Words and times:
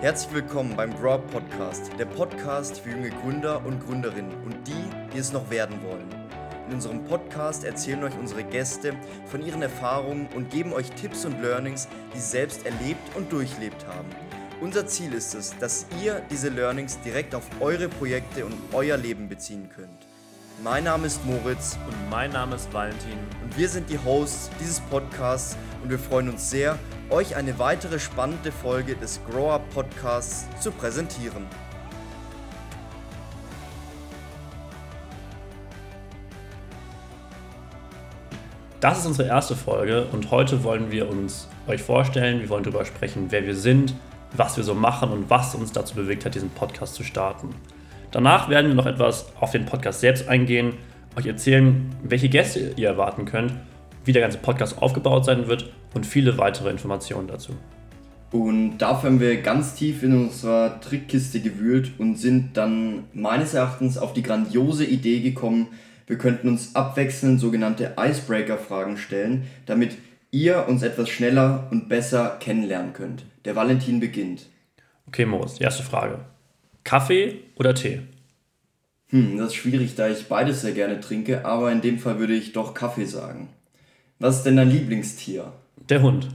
Herzlich 0.00 0.32
willkommen 0.32 0.74
beim 0.76 0.98
Grow 0.98 1.16
Up 1.16 1.30
Podcast, 1.30 1.90
der 1.98 2.06
Podcast 2.06 2.80
für 2.80 2.92
junge 2.92 3.10
Gründer 3.10 3.62
und 3.66 3.84
Gründerinnen 3.84 4.32
und 4.44 4.56
die, 4.66 5.12
die 5.12 5.18
es 5.18 5.30
noch 5.30 5.50
werden 5.50 5.78
wollen. 5.82 6.08
In 6.68 6.74
unserem 6.76 7.04
Podcast 7.04 7.64
erzählen 7.64 8.02
euch 8.04 8.18
unsere 8.18 8.42
Gäste 8.42 8.94
von 9.26 9.44
ihren 9.44 9.60
Erfahrungen 9.60 10.26
und 10.34 10.48
geben 10.48 10.72
euch 10.72 10.90
Tipps 10.92 11.26
und 11.26 11.42
Learnings, 11.42 11.86
die 12.14 12.18
sie 12.18 12.28
selbst 12.28 12.64
erlebt 12.64 13.14
und 13.14 13.30
durchlebt 13.30 13.86
haben. 13.86 14.08
Unser 14.62 14.86
Ziel 14.86 15.12
ist 15.12 15.34
es, 15.34 15.54
dass 15.58 15.84
ihr 16.02 16.22
diese 16.30 16.48
Learnings 16.48 16.98
direkt 17.02 17.34
auf 17.34 17.44
eure 17.60 17.90
Projekte 17.90 18.46
und 18.46 18.54
euer 18.72 18.96
Leben 18.96 19.28
beziehen 19.28 19.68
könnt. 19.68 20.06
Mein 20.64 20.84
Name 20.84 21.08
ist 21.08 21.24
Moritz 21.26 21.78
Und 21.86 22.10
mein 22.10 22.32
Name 22.32 22.56
ist 22.56 22.72
Valentin. 22.72 23.18
und 23.42 23.56
wir 23.58 23.68
sind 23.68 23.90
die 23.90 23.98
Hosts 23.98 24.50
dieses 24.60 24.80
Podcasts 24.80 25.56
und 25.82 25.90
wir 25.90 25.98
freuen 25.98 26.28
uns 26.28 26.50
sehr, 26.50 26.78
euch 27.10 27.36
eine 27.36 27.58
weitere 27.58 27.98
spannende 27.98 28.52
Folge 28.52 28.94
des 28.96 29.20
Grow 29.30 29.52
Up 29.52 29.62
Podcasts 29.74 30.46
zu 30.60 30.70
präsentieren. 30.70 31.46
Das 38.80 38.98
ist 38.98 39.06
unsere 39.06 39.28
erste 39.28 39.56
Folge 39.56 40.06
und 40.06 40.30
heute 40.30 40.64
wollen 40.64 40.90
wir 40.90 41.10
uns 41.10 41.48
euch 41.66 41.82
vorstellen, 41.82 42.40
wir 42.40 42.48
wollen 42.48 42.64
darüber 42.64 42.86
sprechen, 42.86 43.26
wer 43.28 43.44
wir 43.44 43.54
sind, 43.54 43.94
was 44.34 44.56
wir 44.56 44.64
so 44.64 44.74
machen 44.74 45.10
und 45.10 45.28
was 45.28 45.54
uns 45.54 45.72
dazu 45.72 45.94
bewegt 45.94 46.24
hat, 46.24 46.34
diesen 46.34 46.50
Podcast 46.50 46.94
zu 46.94 47.04
starten. 47.04 47.54
Danach 48.10 48.48
werden 48.48 48.68
wir 48.68 48.74
noch 48.74 48.86
etwas 48.86 49.26
auf 49.38 49.50
den 49.50 49.66
Podcast 49.66 50.00
selbst 50.00 50.28
eingehen, 50.28 50.78
euch 51.16 51.26
erzählen, 51.26 51.94
welche 52.02 52.30
Gäste 52.30 52.72
ihr 52.76 52.88
erwarten 52.88 53.26
könnt, 53.26 53.52
wie 54.04 54.12
der 54.12 54.22
ganze 54.22 54.38
Podcast 54.38 54.80
aufgebaut 54.80 55.24
sein 55.24 55.46
wird 55.46 55.72
und 55.94 56.06
viele 56.06 56.38
weitere 56.38 56.70
Informationen 56.70 57.28
dazu. 57.28 57.52
Und 58.32 58.78
dafür 58.78 59.10
haben 59.10 59.20
wir 59.20 59.42
ganz 59.42 59.74
tief 59.74 60.02
in 60.02 60.14
unserer 60.14 60.80
Trickkiste 60.80 61.40
gewühlt 61.40 61.92
und 61.98 62.16
sind 62.16 62.56
dann 62.56 63.04
meines 63.12 63.54
Erachtens 63.54 63.98
auf 63.98 64.12
die 64.12 64.22
grandiose 64.22 64.84
Idee 64.84 65.20
gekommen, 65.20 65.68
wir 66.06 66.18
könnten 66.18 66.48
uns 66.48 66.74
abwechselnd 66.74 67.38
sogenannte 67.38 67.94
Icebreaker-Fragen 67.96 68.96
stellen, 68.96 69.44
damit 69.66 69.96
ihr 70.32 70.66
uns 70.68 70.82
etwas 70.82 71.08
schneller 71.08 71.68
und 71.70 71.88
besser 71.88 72.36
kennenlernen 72.40 72.92
könnt. 72.92 73.24
Der 73.44 73.54
Valentin 73.54 74.00
beginnt. 74.00 74.46
Okay, 75.06 75.24
Moritz, 75.24 75.54
die 75.54 75.62
erste 75.62 75.84
Frage. 75.84 76.18
Kaffee 76.82 77.40
oder 77.54 77.76
Tee? 77.76 78.02
Hm, 79.10 79.38
das 79.38 79.48
ist 79.48 79.54
schwierig, 79.54 79.94
da 79.94 80.08
ich 80.08 80.26
beides 80.26 80.62
sehr 80.62 80.72
gerne 80.72 81.00
trinke, 81.00 81.44
aber 81.44 81.70
in 81.70 81.80
dem 81.80 82.00
Fall 82.00 82.18
würde 82.18 82.34
ich 82.34 82.52
doch 82.52 82.74
Kaffee 82.74 83.04
sagen. 83.04 83.48
Was 84.20 84.36
ist 84.36 84.42
denn 84.44 84.56
dein 84.56 84.70
Lieblingstier? 84.70 85.52
Der 85.88 86.02
Hund. 86.02 86.28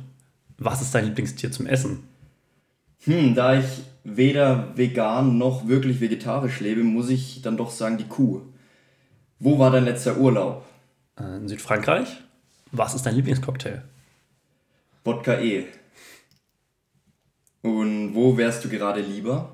Was 0.57 0.81
ist 0.81 0.93
dein 0.93 1.05
Lieblingstier 1.05 1.51
zum 1.51 1.67
Essen? 1.67 2.03
Hm, 3.03 3.35
da 3.35 3.59
ich 3.59 3.65
weder 4.03 4.75
vegan 4.75 5.37
noch 5.37 5.67
wirklich 5.67 6.01
vegetarisch 6.01 6.59
lebe, 6.59 6.83
muss 6.83 7.09
ich 7.09 7.41
dann 7.43 7.57
doch 7.57 7.69
sagen 7.71 7.97
die 7.97 8.07
Kuh. 8.07 8.41
Wo 9.39 9.59
war 9.59 9.69
dein 9.71 9.85
letzter 9.85 10.17
Urlaub? 10.17 10.65
Äh, 11.19 11.37
In 11.37 11.47
Südfrankreich? 11.47 12.07
Was 12.71 12.95
ist 12.95 13.05
dein 13.05 13.15
Lieblingscocktail? 13.15 13.83
Wodka 15.03 15.39
E. 15.39 15.65
Und 17.61 18.15
wo 18.15 18.35
wärst 18.37 18.63
du 18.65 18.69
gerade 18.69 19.01
lieber? 19.01 19.51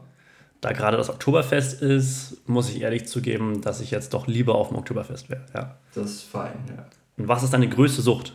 Da 0.62 0.72
gerade 0.72 0.96
das 0.98 1.10
Oktoberfest 1.10 1.82
ist, 1.82 2.38
muss 2.48 2.70
ich 2.70 2.82
ehrlich 2.82 3.08
zugeben, 3.08 3.62
dass 3.62 3.82
ich 3.82 3.92
jetzt 3.92 4.14
doch 4.14 4.28
lieber 4.28 4.56
auf 4.56 4.70
dem 4.70 4.78
Oktoberfest 4.78 5.30
wäre. 5.30 5.46
Ja. 5.54 5.78
Das 5.94 6.06
ist 6.12 6.24
fein, 6.24 6.54
ja. 6.70 6.86
Und 7.22 7.28
was 7.28 7.44
ist 7.44 7.54
deine 7.54 7.70
größte 7.70 8.02
Sucht? 8.02 8.34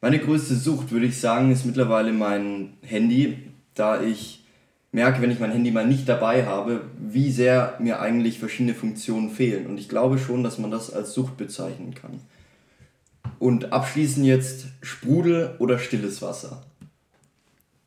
Meine 0.00 0.20
größte 0.20 0.54
Sucht, 0.54 0.92
würde 0.92 1.06
ich 1.06 1.18
sagen, 1.18 1.50
ist 1.50 1.66
mittlerweile 1.66 2.12
mein 2.12 2.74
Handy, 2.82 3.38
da 3.74 4.00
ich 4.00 4.44
merke, 4.92 5.20
wenn 5.20 5.32
ich 5.32 5.40
mein 5.40 5.50
Handy 5.50 5.72
mal 5.72 5.84
nicht 5.84 6.08
dabei 6.08 6.46
habe, 6.46 6.82
wie 6.96 7.32
sehr 7.32 7.74
mir 7.80 8.00
eigentlich 8.00 8.38
verschiedene 8.38 8.74
Funktionen 8.74 9.30
fehlen. 9.30 9.66
Und 9.66 9.78
ich 9.78 9.88
glaube 9.88 10.18
schon, 10.18 10.44
dass 10.44 10.58
man 10.58 10.70
das 10.70 10.92
als 10.92 11.12
Sucht 11.12 11.36
bezeichnen 11.38 11.92
kann. 11.94 12.20
Und 13.40 13.72
abschließend 13.72 14.24
jetzt 14.24 14.66
Sprudel 14.80 15.56
oder 15.58 15.80
stilles 15.80 16.22
Wasser. 16.22 16.62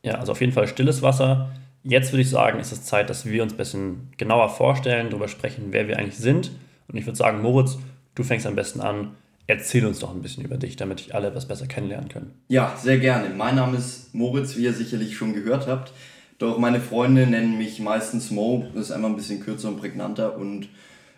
Ja, 0.03 0.15
also 0.15 0.33
auf 0.33 0.41
jeden 0.41 0.51
Fall 0.51 0.67
stilles 0.67 1.01
Wasser. 1.01 1.51
Jetzt 1.83 2.11
würde 2.11 2.23
ich 2.23 2.29
sagen, 2.29 2.59
ist 2.59 2.73
es 2.73 2.83
Zeit, 2.83 3.09
dass 3.09 3.25
wir 3.25 3.43
uns 3.43 3.53
ein 3.53 3.57
bisschen 3.57 4.09
genauer 4.17 4.49
vorstellen, 4.49 5.09
darüber 5.09 5.29
sprechen, 5.29 5.67
wer 5.69 5.87
wir 5.87 5.99
eigentlich 5.99 6.17
sind. 6.17 6.51
Und 6.89 6.97
ich 6.97 7.05
würde 7.05 7.17
sagen, 7.17 7.41
Moritz, 7.41 7.77
du 8.15 8.23
fängst 8.23 8.45
am 8.45 8.55
besten 8.55 8.81
an. 8.81 9.11
Erzähl 9.45 9.85
uns 9.85 9.99
doch 9.99 10.13
ein 10.13 10.21
bisschen 10.21 10.45
über 10.45 10.57
dich, 10.57 10.77
damit 10.77 11.01
ich 11.01 11.13
alle 11.13 11.27
etwas 11.27 11.47
besser 11.47 11.67
kennenlernen 11.67 12.07
können. 12.07 12.31
Ja, 12.47 12.77
sehr 12.81 12.97
gerne. 12.97 13.29
Mein 13.35 13.55
Name 13.55 13.77
ist 13.77 14.15
Moritz, 14.15 14.55
wie 14.55 14.63
ihr 14.63 14.73
sicherlich 14.73 15.17
schon 15.17 15.33
gehört 15.33 15.67
habt. 15.67 15.91
Doch 16.37 16.57
meine 16.57 16.79
Freunde 16.79 17.27
nennen 17.27 17.57
mich 17.57 17.79
meistens 17.79 18.31
Mo. 18.31 18.65
Das 18.73 18.85
ist 18.85 18.91
einfach 18.91 19.09
ein 19.09 19.15
bisschen 19.15 19.41
kürzer 19.41 19.67
und 19.67 19.79
prägnanter 19.79 20.37
und 20.37 20.69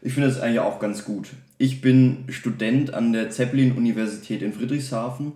ich 0.01 0.13
finde 0.13 0.29
das 0.29 0.39
eigentlich 0.39 0.59
auch 0.59 0.79
ganz 0.79 1.05
gut. 1.05 1.29
Ich 1.57 1.81
bin 1.81 2.25
Student 2.29 2.93
an 2.93 3.13
der 3.13 3.29
Zeppelin-Universität 3.29 4.41
in 4.41 4.53
Friedrichshafen 4.53 5.33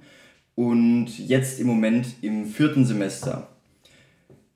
und 0.56 1.08
jetzt 1.18 1.60
im 1.60 1.68
Moment 1.68 2.08
im 2.22 2.46
vierten 2.46 2.86
Semester. 2.86 3.48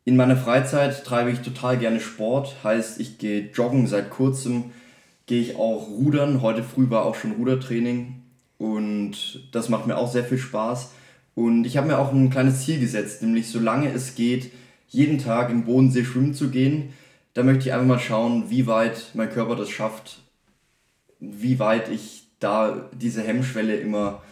In 0.06 0.16
meiner 0.16 0.38
Freizeit 0.38 1.04
treibe 1.04 1.32
ich 1.32 1.40
total 1.40 1.78
gerne 1.78 2.00
Sport, 2.00 2.58
heißt 2.64 3.00
ich 3.00 3.20
gehe 3.20 3.50
joggen 3.54 3.88
seit 3.88 4.10
kurzem, 4.10 4.66
gehe 5.28 5.42
ich 5.42 5.56
auch 5.56 5.88
rudern. 5.88 6.42
Heute 6.42 6.64
früh 6.64 6.90
war 6.90 7.06
auch 7.06 7.16
schon 7.16 7.32
Rudertraining 7.32 8.23
und 8.64 9.42
das 9.52 9.68
macht 9.68 9.88
mir 9.88 9.98
auch 9.98 10.10
sehr 10.10 10.24
viel 10.24 10.38
Spaß. 10.38 10.92
Und 11.36 11.66
ich 11.66 11.76
habe 11.76 11.88
mir 11.88 12.00
auch 12.00 12.14
ein 12.14 12.30
kleines 12.30 12.64
Ziel 12.64 12.80
gesetzt, 12.80 13.22
nämlich 13.22 13.50
solange 13.50 13.92
es 13.92 14.16
geht, 14.16 14.52
jeden 14.88 15.18
Tag 15.18 15.50
im 15.50 15.66
Bodensee 15.66 16.06
schwimmen 16.06 16.34
zu 16.34 16.50
gehen. 16.50 16.94
Da 17.34 17.44
möchte 17.44 17.68
ich 17.68 17.74
einfach 17.74 17.88
mal 17.88 18.00
schauen, 18.00 18.50
wie 18.50 18.66
weit 18.66 19.12
mein 19.16 19.30
Körper 19.30 19.58
das 19.58 19.70
schafft, 19.70 20.20
wie 21.20 21.60
weit 21.60 21.90
ich 21.90 22.30
da 22.40 22.90
diese 22.94 23.22
Hemmschwelle 23.22 23.76
immer 23.76 24.24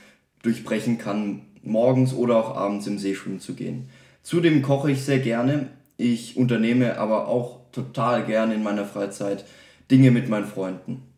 durchbrechen 0.43 0.97
kann, 0.97 1.41
morgens 1.61 2.13
oder 2.13 2.37
auch 2.37 2.55
abends 2.55 2.87
im 2.87 2.99
See 2.99 3.15
schwimmen 3.15 3.41
zu 3.41 3.53
gehen. 3.53 3.89
Zudem 4.23 4.61
koche 4.61 4.91
ich 4.91 5.03
sehr 5.03 5.19
gerne. 5.19 5.67
Ich 5.97 6.37
unternehme 6.37 6.97
aber 6.97 7.27
auch 7.27 7.59
total 7.73 8.25
gerne 8.25 8.53
in 8.53 8.63
meiner 8.63 8.85
Freizeit 8.85 9.43
Dinge 9.89 10.09
mit 10.11 10.29
meinen 10.29 10.45
Freunden. 10.45 11.10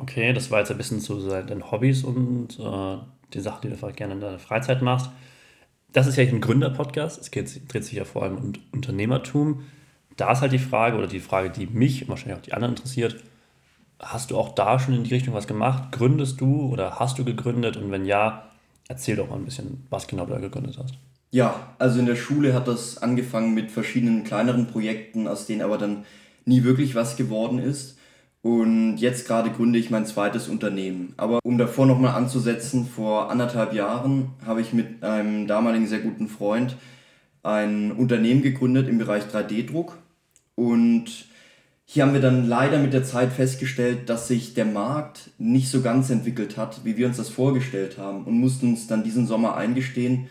Okay, 0.00 0.32
das 0.32 0.50
war 0.50 0.60
jetzt 0.60 0.70
ein 0.70 0.76
bisschen 0.76 1.00
zu 1.00 1.28
deinen 1.28 1.70
Hobbys 1.70 2.04
und 2.04 2.58
äh, 2.58 2.98
die 3.34 3.40
Sachen, 3.40 3.62
die 3.62 3.68
du 3.68 3.76
vielleicht 3.76 3.96
gerne 3.96 4.14
in 4.14 4.20
deiner 4.20 4.38
Freizeit 4.38 4.82
machst. 4.82 5.10
Das 5.92 6.06
ist 6.06 6.16
ja 6.16 6.24
ein 6.24 6.40
Gründer-Podcast. 6.40 7.20
Es 7.20 7.30
geht, 7.30 7.72
dreht 7.72 7.84
sich 7.84 7.94
ja 7.94 8.04
vor 8.04 8.22
allem 8.22 8.36
um 8.36 8.52
Unternehmertum. 8.72 9.62
Da 10.16 10.32
ist 10.32 10.40
halt 10.40 10.52
die 10.52 10.58
Frage, 10.58 10.96
oder 10.96 11.06
die 11.06 11.20
Frage, 11.20 11.50
die 11.50 11.66
mich 11.66 12.02
und 12.02 12.08
wahrscheinlich 12.08 12.38
auch 12.38 12.42
die 12.42 12.52
anderen 12.52 12.74
interessiert, 12.74 13.16
hast 13.98 14.30
du 14.30 14.38
auch 14.38 14.54
da 14.54 14.78
schon 14.78 14.94
in 14.94 15.04
die 15.04 15.14
Richtung 15.14 15.34
was 15.34 15.46
gemacht? 15.46 15.92
Gründest 15.92 16.40
du 16.40 16.72
oder 16.72 16.98
hast 16.98 17.18
du 17.18 17.24
gegründet? 17.24 17.76
Und 17.76 17.90
wenn 17.90 18.04
ja, 18.04 18.48
erzähl 18.88 19.16
doch 19.16 19.28
mal 19.28 19.36
ein 19.36 19.44
bisschen, 19.44 19.86
was 19.90 20.06
genau 20.06 20.26
du 20.26 20.32
da 20.32 20.38
gegründet 20.38 20.78
hast. 20.78 20.94
Ja, 21.30 21.74
also 21.78 21.98
in 21.98 22.06
der 22.06 22.16
Schule 22.16 22.54
hat 22.54 22.68
das 22.68 22.98
angefangen 22.98 23.54
mit 23.54 23.70
verschiedenen 23.70 24.24
kleineren 24.24 24.66
Projekten, 24.66 25.28
aus 25.28 25.46
denen 25.46 25.62
aber 25.62 25.76
dann 25.76 26.04
nie 26.46 26.64
wirklich 26.64 26.94
was 26.94 27.16
geworden 27.16 27.58
ist. 27.58 27.97
Und 28.42 28.98
jetzt 28.98 29.26
gerade 29.26 29.50
gründe 29.50 29.78
ich 29.78 29.90
mein 29.90 30.06
zweites 30.06 30.48
Unternehmen. 30.48 31.12
Aber 31.16 31.40
um 31.42 31.58
davor 31.58 31.86
nochmal 31.86 32.14
anzusetzen, 32.14 32.86
vor 32.86 33.30
anderthalb 33.30 33.72
Jahren 33.72 34.30
habe 34.46 34.60
ich 34.60 34.72
mit 34.72 35.02
einem 35.02 35.46
damaligen 35.46 35.86
sehr 35.86 36.00
guten 36.00 36.28
Freund 36.28 36.76
ein 37.42 37.92
Unternehmen 37.92 38.42
gegründet 38.42 38.88
im 38.88 38.98
Bereich 38.98 39.24
3D-Druck. 39.24 39.98
Und 40.54 41.26
hier 41.84 42.02
haben 42.02 42.12
wir 42.12 42.20
dann 42.20 42.46
leider 42.46 42.78
mit 42.78 42.92
der 42.92 43.02
Zeit 43.02 43.32
festgestellt, 43.32 44.08
dass 44.08 44.28
sich 44.28 44.54
der 44.54 44.66
Markt 44.66 45.30
nicht 45.38 45.70
so 45.70 45.80
ganz 45.80 46.10
entwickelt 46.10 46.56
hat, 46.56 46.84
wie 46.84 46.96
wir 46.96 47.06
uns 47.06 47.16
das 47.16 47.30
vorgestellt 47.30 47.98
haben. 47.98 48.24
Und 48.24 48.38
mussten 48.38 48.68
uns 48.68 48.86
dann 48.86 49.04
diesen 49.04 49.26
Sommer 49.26 49.56
eingestehen, 49.56 50.28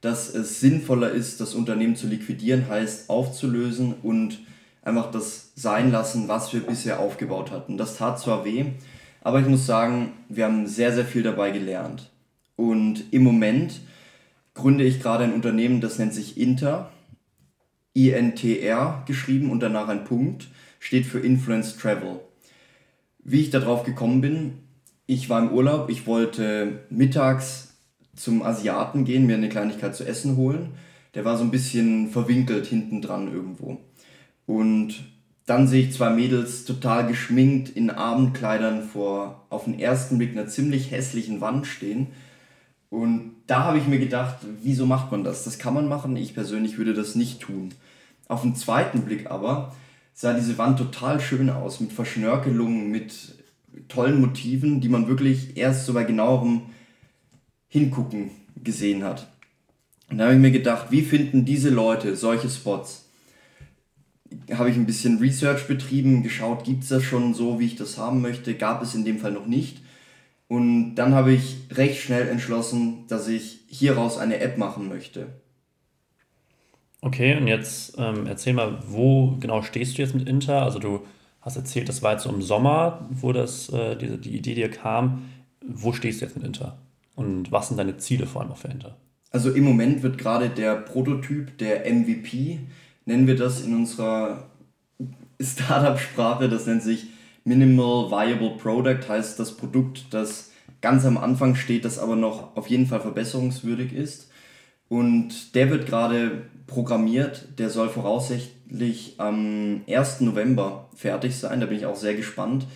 dass 0.00 0.34
es 0.34 0.60
sinnvoller 0.60 1.10
ist, 1.10 1.40
das 1.40 1.54
Unternehmen 1.54 1.96
zu 1.96 2.06
liquidieren, 2.06 2.68
heißt 2.68 3.10
aufzulösen 3.10 3.94
und 4.02 4.40
einfach 4.82 5.10
das 5.10 5.52
sein 5.54 5.90
lassen, 5.90 6.28
was 6.28 6.52
wir 6.52 6.60
bisher 6.60 7.00
aufgebaut 7.00 7.50
hatten. 7.50 7.78
Das 7.78 7.96
tat 7.96 8.18
zwar 8.18 8.44
weh, 8.44 8.66
aber 9.22 9.40
ich 9.40 9.46
muss 9.46 9.66
sagen, 9.66 10.12
wir 10.28 10.44
haben 10.44 10.66
sehr, 10.66 10.92
sehr 10.92 11.04
viel 11.04 11.22
dabei 11.22 11.50
gelernt. 11.50 12.10
Und 12.56 13.12
im 13.12 13.22
Moment 13.22 13.80
gründe 14.54 14.84
ich 14.84 15.00
gerade 15.00 15.24
ein 15.24 15.32
Unternehmen, 15.32 15.80
das 15.80 15.98
nennt 15.98 16.12
sich 16.12 16.38
Inter, 16.38 16.90
INTR 17.94 19.04
geschrieben 19.06 19.50
und 19.50 19.60
danach 19.60 19.88
ein 19.88 20.04
Punkt, 20.04 20.48
steht 20.78 21.06
für 21.06 21.20
Influence 21.20 21.76
Travel. 21.76 22.20
Wie 23.18 23.40
ich 23.40 23.50
darauf 23.50 23.84
gekommen 23.84 24.20
bin, 24.20 24.58
ich 25.06 25.28
war 25.28 25.40
im 25.40 25.52
Urlaub, 25.52 25.90
ich 25.90 26.06
wollte 26.06 26.80
mittags 26.90 27.74
zum 28.16 28.42
Asiaten 28.42 29.04
gehen, 29.04 29.26
mir 29.26 29.36
eine 29.36 29.48
Kleinigkeit 29.48 29.94
zu 29.94 30.04
essen 30.04 30.36
holen. 30.36 30.70
Der 31.14 31.24
war 31.24 31.36
so 31.36 31.44
ein 31.44 31.50
bisschen 31.50 32.10
verwinkelt 32.10 32.66
hinten 32.66 33.02
dran 33.02 33.32
irgendwo. 33.32 33.78
Und 34.52 34.96
dann 35.46 35.66
sehe 35.66 35.80
ich 35.80 35.94
zwei 35.94 36.10
Mädels 36.10 36.66
total 36.66 37.06
geschminkt 37.06 37.70
in 37.70 37.88
Abendkleidern 37.88 38.82
vor 38.82 39.46
auf 39.48 39.64
den 39.64 39.80
ersten 39.80 40.18
Blick 40.18 40.32
einer 40.32 40.46
ziemlich 40.46 40.90
hässlichen 40.90 41.40
Wand 41.40 41.66
stehen. 41.66 42.08
Und 42.90 43.32
da 43.46 43.64
habe 43.64 43.78
ich 43.78 43.86
mir 43.86 43.98
gedacht, 43.98 44.36
wieso 44.62 44.84
macht 44.84 45.10
man 45.10 45.24
das? 45.24 45.44
Das 45.44 45.58
kann 45.58 45.72
man 45.72 45.88
machen, 45.88 46.16
ich 46.16 46.34
persönlich 46.34 46.76
würde 46.76 46.92
das 46.92 47.14
nicht 47.14 47.40
tun. 47.40 47.70
Auf 48.28 48.42
den 48.42 48.54
zweiten 48.54 49.06
Blick 49.06 49.30
aber 49.30 49.74
sah 50.12 50.34
diese 50.34 50.58
Wand 50.58 50.76
total 50.76 51.18
schön 51.18 51.48
aus, 51.48 51.80
mit 51.80 51.90
Verschnörkelungen, 51.90 52.90
mit 52.90 53.34
tollen 53.88 54.20
Motiven, 54.20 54.82
die 54.82 54.90
man 54.90 55.08
wirklich 55.08 55.56
erst 55.56 55.86
so 55.86 55.94
bei 55.94 56.04
genauerem 56.04 56.60
Hingucken 57.68 58.32
gesehen 58.62 59.02
hat. 59.02 59.32
Und 60.10 60.18
da 60.18 60.24
habe 60.24 60.34
ich 60.34 60.40
mir 60.40 60.52
gedacht, 60.52 60.88
wie 60.90 61.00
finden 61.00 61.46
diese 61.46 61.70
Leute 61.70 62.16
solche 62.16 62.50
Spots? 62.50 63.02
Habe 64.52 64.70
ich 64.70 64.76
ein 64.76 64.86
bisschen 64.86 65.18
Research 65.18 65.66
betrieben, 65.66 66.22
geschaut, 66.22 66.64
gibt 66.64 66.82
es 66.82 66.88
das 66.88 67.02
schon 67.02 67.34
so, 67.34 67.60
wie 67.60 67.66
ich 67.66 67.76
das 67.76 67.98
haben 67.98 68.20
möchte? 68.20 68.54
Gab 68.54 68.82
es 68.82 68.94
in 68.94 69.04
dem 69.04 69.18
Fall 69.18 69.32
noch 69.32 69.46
nicht. 69.46 69.78
Und 70.48 70.96
dann 70.96 71.14
habe 71.14 71.32
ich 71.32 71.56
recht 71.70 72.00
schnell 72.00 72.28
entschlossen, 72.28 73.06
dass 73.08 73.26
ich 73.28 73.60
hieraus 73.68 74.18
eine 74.18 74.38
App 74.40 74.58
machen 74.58 74.88
möchte. 74.88 75.28
Okay, 77.00 77.36
und 77.36 77.46
jetzt 77.46 77.94
ähm, 77.98 78.26
erzähl 78.26 78.52
mal, 78.52 78.78
wo 78.86 79.36
genau 79.40 79.62
stehst 79.62 79.96
du 79.96 80.02
jetzt 80.02 80.14
mit 80.14 80.28
Inter? 80.28 80.62
Also 80.62 80.78
du 80.78 81.00
hast 81.40 81.56
erzählt, 81.56 81.88
das 81.88 82.02
war 82.02 82.12
jetzt 82.12 82.22
so 82.22 82.30
im 82.30 82.42
Sommer, 82.42 83.08
wo 83.10 83.32
das, 83.32 83.70
äh, 83.70 83.96
diese, 83.96 84.18
die 84.18 84.36
Idee 84.36 84.54
dir 84.54 84.70
kam. 84.70 85.24
Wo 85.66 85.92
stehst 85.92 86.20
du 86.20 86.26
jetzt 86.26 86.36
mit 86.36 86.44
Inter? 86.44 86.78
Und 87.14 87.50
was 87.50 87.68
sind 87.68 87.76
deine 87.76 87.96
Ziele 87.96 88.26
vor 88.26 88.42
allem 88.42 88.52
auch 88.52 88.56
für 88.56 88.68
Inter? 88.68 88.96
Also 89.30 89.50
im 89.50 89.64
Moment 89.64 90.02
wird 90.02 90.18
gerade 90.18 90.50
der 90.50 90.76
Prototyp, 90.76 91.56
der 91.58 91.90
MVP, 91.92 92.60
nennen 93.04 93.26
wir 93.26 93.36
das 93.36 93.62
in 93.62 93.74
unserer 93.74 94.50
Startup-Sprache, 95.40 96.48
das 96.48 96.66
nennt 96.66 96.82
sich 96.82 97.06
Minimal 97.44 98.10
Viable 98.10 98.56
Product, 98.56 99.08
heißt 99.08 99.38
das 99.38 99.56
Produkt, 99.56 100.06
das 100.10 100.52
ganz 100.80 101.04
am 101.04 101.18
Anfang 101.18 101.54
steht, 101.54 101.84
das 101.84 101.98
aber 101.98 102.16
noch 102.16 102.56
auf 102.56 102.68
jeden 102.68 102.86
Fall 102.86 103.00
verbesserungswürdig 103.00 103.92
ist. 103.92 104.30
Und 104.88 105.54
der 105.54 105.70
wird 105.70 105.86
gerade 105.86 106.42
programmiert, 106.66 107.58
der 107.58 107.70
soll 107.70 107.88
voraussichtlich 107.88 109.14
am 109.18 109.82
1. 109.88 110.20
November 110.20 110.90
fertig 110.94 111.36
sein, 111.36 111.60
da 111.60 111.66
bin 111.66 111.78
ich 111.78 111.86
auch 111.86 111.96
sehr 111.96 112.14
gespannt. 112.14 112.66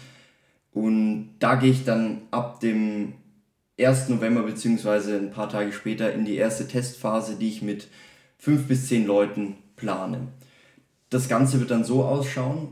Und 0.73 1.34
da 1.38 1.56
gehe 1.56 1.70
ich 1.70 1.84
dann 1.84 2.23
ab 2.31 2.61
dem 2.61 3.14
1. 3.78 4.08
November 4.08 4.43
beziehungsweise 4.43 5.17
ein 5.17 5.31
paar 5.31 5.49
Tage 5.49 5.73
später 5.73 6.12
in 6.12 6.25
die 6.25 6.37
erste 6.37 6.67
Testphase, 6.67 7.37
die 7.37 7.49
ich 7.49 7.62
mit 7.62 7.88
5 8.38 8.67
bis 8.67 8.88
10 8.88 9.06
Leuten 9.06 9.56
plane. 9.76 10.28
Das 11.11 11.28
Ganze 11.28 11.61
wird 11.61 11.70
dann 11.70 11.84
so 11.84 12.05
ausschauen. 12.05 12.69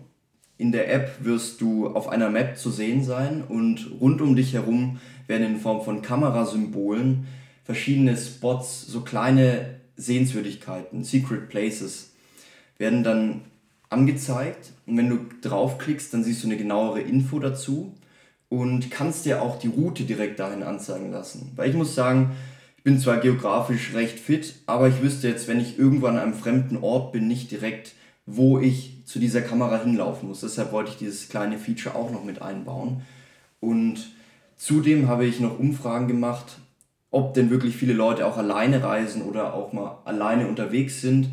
In 0.57 0.73
der 0.73 0.93
App 0.93 1.25
wirst 1.25 1.61
du 1.61 1.89
auf 1.89 2.09
einer 2.09 2.31
Map 2.31 2.59
zu 2.59 2.71
sehen 2.71 3.05
sein 3.05 3.43
und 3.43 3.91
rund 4.01 4.21
um 4.21 4.37
dich 4.37 4.53
herum 4.55 4.99
werden 5.27 5.47
in 5.47 5.61
Form 5.61 5.83
von 5.83 6.03
Kamerasymbolen 6.03 7.27
verschiedene 7.65 8.17
Spots, 8.17 8.87
so 8.87 9.01
kleine 9.01 9.81
Sehenswürdigkeiten, 9.97 11.03
Secret 11.03 11.49
Places, 11.49 12.13
werden 12.79 13.03
dann 13.03 13.41
angezeigt. 13.89 14.73
Und 14.87 14.97
wenn 14.97 15.09
du 15.09 15.19
draufklickst, 15.41 16.13
dann 16.13 16.25
siehst 16.25 16.43
du 16.45 16.49
eine 16.49 16.57
genauere 16.57 17.01
Info 17.01 17.39
dazu 17.39 17.95
und 18.49 18.91
kannst 18.91 19.25
dir 19.25 19.43
auch 19.43 19.59
die 19.59 19.69
Route 19.69 20.05
direkt 20.05 20.39
dahin 20.39 20.63
anzeigen 20.63 21.11
lassen. 21.11 21.53
Weil 21.57 21.71
ich 21.71 21.77
muss 21.77 21.95
sagen, 21.95 22.33
bin 22.85 23.01
zwar 23.01 23.17
geografisch 23.17 23.95
recht 23.95 24.21
fit, 24.21 24.57
aber 24.67 24.89
ich 24.89 25.03
wüsste 25.03 25.27
jetzt, 25.27 25.49
wenn 25.49 25.59
ich 25.59 25.79
irgendwo 25.79 26.07
an 26.07 26.19
einem 26.19 26.35
fremden 26.35 26.77
Ort 26.77 27.13
bin, 27.13 27.27
nicht 27.27 27.51
direkt, 27.51 27.93
wo 28.27 28.61
ich 28.61 29.03
zu 29.07 29.19
dieser 29.19 29.41
Kamera 29.41 29.83
hinlaufen 29.83 30.29
muss. 30.29 30.43
Deshalb 30.43 30.71
wollte 30.71 30.91
ich 30.91 30.99
dieses 30.99 31.31
kleine 31.31 31.59
Feature 31.59 31.95
auch 31.95 32.11
noch 32.11 32.25
mit 32.25 32.43
einbauen. 32.43 33.03
Und 33.59 34.11
zudem 34.57 35.09
habe 35.09 35.25
ich 35.25 35.41
noch 35.41 35.59
Umfragen 35.59 36.09
gemacht, 36.09 36.59
ob 37.11 37.33
denn 37.33 37.49
wirklich 37.49 37.75
viele 37.75 37.95
Leute 37.95 38.27
auch 38.27 38.37
alleine 38.37 38.83
reisen 38.83 39.23
oder 39.23 39.55
auch 39.55 39.73
mal 39.73 40.03
alleine 40.05 40.47
unterwegs 40.47 41.01
sind. 41.01 41.31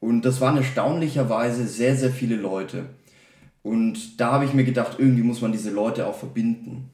Und 0.00 0.22
das 0.22 0.40
waren 0.40 0.56
erstaunlicherweise 0.56 1.66
sehr, 1.68 1.96
sehr 1.96 2.10
viele 2.10 2.36
Leute. 2.36 2.86
Und 3.62 4.20
da 4.20 4.32
habe 4.32 4.46
ich 4.46 4.54
mir 4.54 4.64
gedacht, 4.64 4.96
irgendwie 4.98 5.22
muss 5.22 5.42
man 5.42 5.52
diese 5.52 5.70
Leute 5.70 6.06
auch 6.06 6.16
verbinden. 6.16 6.90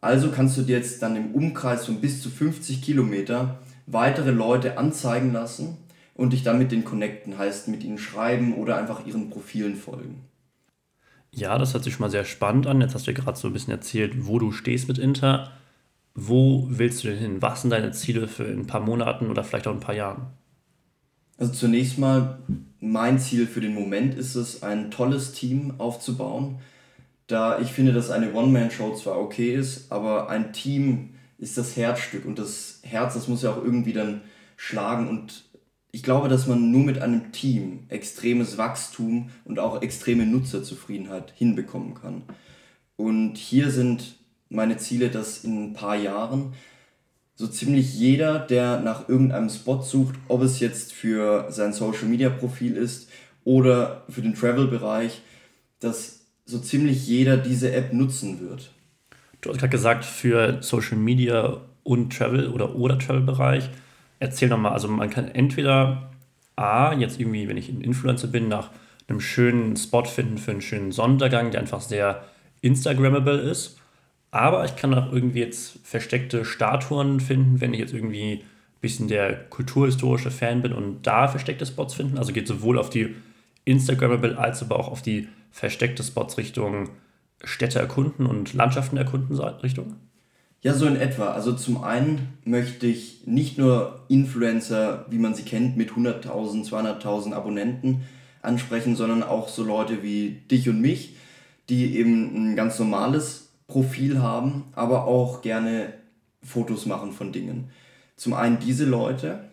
Also 0.00 0.30
kannst 0.30 0.56
du 0.56 0.62
dir 0.62 0.76
jetzt 0.76 1.02
dann 1.02 1.16
im 1.16 1.34
Umkreis 1.34 1.86
von 1.86 2.00
bis 2.00 2.22
zu 2.22 2.30
50 2.30 2.82
Kilometer 2.82 3.58
weitere 3.86 4.30
Leute 4.30 4.78
anzeigen 4.78 5.32
lassen 5.32 5.76
und 6.14 6.32
dich 6.32 6.42
dann 6.42 6.58
mit 6.58 6.72
denen 6.72 6.84
connecten, 6.84 7.38
heißt 7.38 7.68
mit 7.68 7.82
ihnen 7.82 7.98
schreiben 7.98 8.54
oder 8.54 8.76
einfach 8.76 9.06
ihren 9.06 9.30
Profilen 9.30 9.76
folgen. 9.76 10.24
Ja, 11.32 11.58
das 11.58 11.74
hört 11.74 11.84
sich 11.84 11.94
schon 11.94 12.02
mal 12.02 12.10
sehr 12.10 12.24
spannend 12.24 12.66
an. 12.66 12.80
Jetzt 12.80 12.94
hast 12.94 13.06
du 13.06 13.12
ja 13.12 13.16
gerade 13.16 13.38
so 13.38 13.48
ein 13.48 13.52
bisschen 13.52 13.72
erzählt, 13.72 14.26
wo 14.26 14.38
du 14.38 14.52
stehst 14.52 14.88
mit 14.88 14.98
Inter. 14.98 15.52
Wo 16.14 16.66
willst 16.68 17.04
du 17.04 17.08
denn 17.08 17.18
hin? 17.18 17.42
Was 17.42 17.62
sind 17.62 17.70
deine 17.70 17.92
Ziele 17.92 18.28
für 18.28 18.44
ein 18.44 18.66
paar 18.66 18.80
Monaten 18.80 19.28
oder 19.28 19.44
vielleicht 19.44 19.66
auch 19.66 19.72
ein 19.72 19.80
paar 19.80 19.94
Jahren? 19.94 20.26
Also 21.36 21.52
zunächst 21.52 21.98
mal, 21.98 22.40
mein 22.80 23.20
Ziel 23.20 23.46
für 23.46 23.60
den 23.60 23.74
Moment 23.74 24.14
ist 24.14 24.34
es, 24.34 24.62
ein 24.62 24.90
tolles 24.90 25.32
Team 25.32 25.74
aufzubauen. 25.78 26.58
Da 27.28 27.60
ich 27.60 27.68
finde, 27.68 27.92
dass 27.92 28.10
eine 28.10 28.32
One-Man-Show 28.32 28.96
zwar 28.96 29.20
okay 29.20 29.54
ist, 29.54 29.92
aber 29.92 30.28
ein 30.30 30.52
Team 30.52 31.10
ist 31.38 31.56
das 31.56 31.76
Herzstück 31.76 32.24
und 32.24 32.38
das 32.38 32.80
Herz, 32.82 33.14
das 33.14 33.28
muss 33.28 33.42
ja 33.42 33.52
auch 33.52 33.62
irgendwie 33.62 33.92
dann 33.92 34.22
schlagen 34.56 35.08
und 35.08 35.44
ich 35.92 36.02
glaube, 36.02 36.28
dass 36.28 36.46
man 36.46 36.70
nur 36.70 36.84
mit 36.84 37.00
einem 37.00 37.32
Team 37.32 37.84
extremes 37.88 38.58
Wachstum 38.58 39.30
und 39.44 39.58
auch 39.58 39.80
extreme 39.82 40.26
Nutzerzufriedenheit 40.26 41.32
hinbekommen 41.36 41.94
kann. 41.94 42.24
Und 42.96 43.36
hier 43.36 43.70
sind 43.70 44.16
meine 44.48 44.76
Ziele, 44.76 45.08
dass 45.08 45.44
in 45.44 45.70
ein 45.70 45.72
paar 45.72 45.96
Jahren 45.96 46.54
so 47.34 47.46
ziemlich 47.46 47.94
jeder, 47.94 48.38
der 48.38 48.80
nach 48.80 49.08
irgendeinem 49.08 49.48
Spot 49.48 49.80
sucht, 49.80 50.16
ob 50.28 50.42
es 50.42 50.60
jetzt 50.60 50.92
für 50.92 51.46
sein 51.50 51.72
Social 51.72 52.08
Media 52.08 52.30
Profil 52.30 52.76
ist 52.76 53.08
oder 53.44 54.04
für 54.08 54.22
den 54.22 54.34
Travel-Bereich, 54.34 55.22
dass 55.80 56.17
so 56.48 56.58
ziemlich 56.58 57.06
jeder 57.06 57.36
diese 57.36 57.72
App 57.72 57.92
nutzen 57.92 58.40
wird. 58.40 58.72
Du 59.40 59.50
hast 59.50 59.58
gerade 59.58 59.70
gesagt, 59.70 60.04
für 60.04 60.58
Social 60.62 60.98
Media 60.98 61.60
und 61.84 62.16
Travel 62.16 62.48
oder 62.48 62.74
oder 62.74 62.98
Travel-Bereich. 62.98 63.70
Erzähl 64.18 64.48
nochmal, 64.48 64.72
also 64.72 64.88
man 64.88 65.10
kann 65.10 65.28
entweder 65.28 66.10
A, 66.56 66.92
jetzt 66.94 67.20
irgendwie, 67.20 67.46
wenn 67.46 67.56
ich 67.56 67.68
ein 67.68 67.82
Influencer 67.82 68.26
bin, 68.26 68.48
nach 68.48 68.70
einem 69.06 69.20
schönen 69.20 69.76
Spot 69.76 70.04
finden 70.04 70.38
für 70.38 70.50
einen 70.50 70.60
schönen 70.60 70.90
Sonnenuntergang, 70.90 71.52
der 71.52 71.60
einfach 71.60 71.80
sehr 71.80 72.24
Instagrammable 72.60 73.38
ist 73.38 73.78
aber 74.30 74.64
ich 74.64 74.76
kann 74.76 74.94
auch 74.94 75.12
irgendwie 75.12 75.40
jetzt 75.40 75.78
versteckte 75.84 76.44
Statuen 76.44 77.20
finden, 77.20 77.60
wenn 77.60 77.72
ich 77.72 77.80
jetzt 77.80 77.94
irgendwie 77.94 78.34
ein 78.34 78.40
bisschen 78.80 79.08
der 79.08 79.34
kulturhistorische 79.34 80.30
Fan 80.30 80.62
bin 80.62 80.72
und 80.72 81.06
da 81.06 81.28
versteckte 81.28 81.64
Spots 81.64 81.94
finden. 81.94 82.18
Also 82.18 82.32
geht 82.32 82.46
sowohl 82.46 82.78
auf 82.78 82.90
die 82.90 83.14
Instagrammable 83.68 84.38
als 84.38 84.62
aber 84.62 84.78
auch 84.78 84.88
auf 84.88 85.02
die 85.02 85.28
versteckte 85.50 86.02
Spots 86.02 86.38
Richtung 86.38 86.90
Städte 87.44 87.78
erkunden 87.78 88.26
und 88.26 88.54
Landschaften 88.54 88.96
erkunden 88.96 89.38
Richtung. 89.38 89.96
Ja, 90.60 90.74
so 90.74 90.86
in 90.86 90.96
etwa. 90.96 91.28
Also 91.28 91.52
zum 91.52 91.84
einen 91.84 92.38
möchte 92.44 92.86
ich 92.86 93.26
nicht 93.26 93.58
nur 93.58 94.00
Influencer, 94.08 95.06
wie 95.08 95.18
man 95.18 95.34
sie 95.34 95.44
kennt, 95.44 95.76
mit 95.76 95.90
100.000, 95.90 96.68
200.000 96.68 97.32
Abonnenten 97.32 98.02
ansprechen, 98.42 98.96
sondern 98.96 99.22
auch 99.22 99.48
so 99.48 99.62
Leute 99.62 100.02
wie 100.02 100.42
dich 100.50 100.68
und 100.68 100.80
mich, 100.80 101.16
die 101.68 101.96
eben 101.96 102.52
ein 102.52 102.56
ganz 102.56 102.78
normales 102.78 103.50
Profil 103.68 104.20
haben, 104.20 104.64
aber 104.74 105.04
auch 105.04 105.42
gerne 105.42 105.92
Fotos 106.42 106.86
machen 106.86 107.12
von 107.12 107.32
Dingen. 107.32 107.70
Zum 108.16 108.34
einen 108.34 108.58
diese 108.58 108.84
Leute 108.84 109.44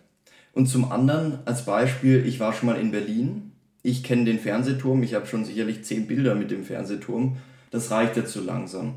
und 0.52 0.66
zum 0.66 0.90
anderen 0.90 1.38
als 1.44 1.66
Beispiel, 1.66 2.26
ich 2.26 2.40
war 2.40 2.52
schon 2.52 2.66
mal 2.68 2.80
in 2.80 2.90
Berlin, 2.90 3.52
ich 3.86 4.02
kenne 4.02 4.24
den 4.24 4.40
Fernsehturm, 4.40 5.02
ich 5.02 5.14
habe 5.14 5.26
schon 5.26 5.44
sicherlich 5.44 5.84
zehn 5.84 6.06
Bilder 6.06 6.34
mit 6.34 6.50
dem 6.50 6.64
Fernsehturm, 6.64 7.36
das 7.70 7.90
reicht 7.90 8.16
jetzt 8.16 8.32
so 8.32 8.42
langsam. 8.42 8.96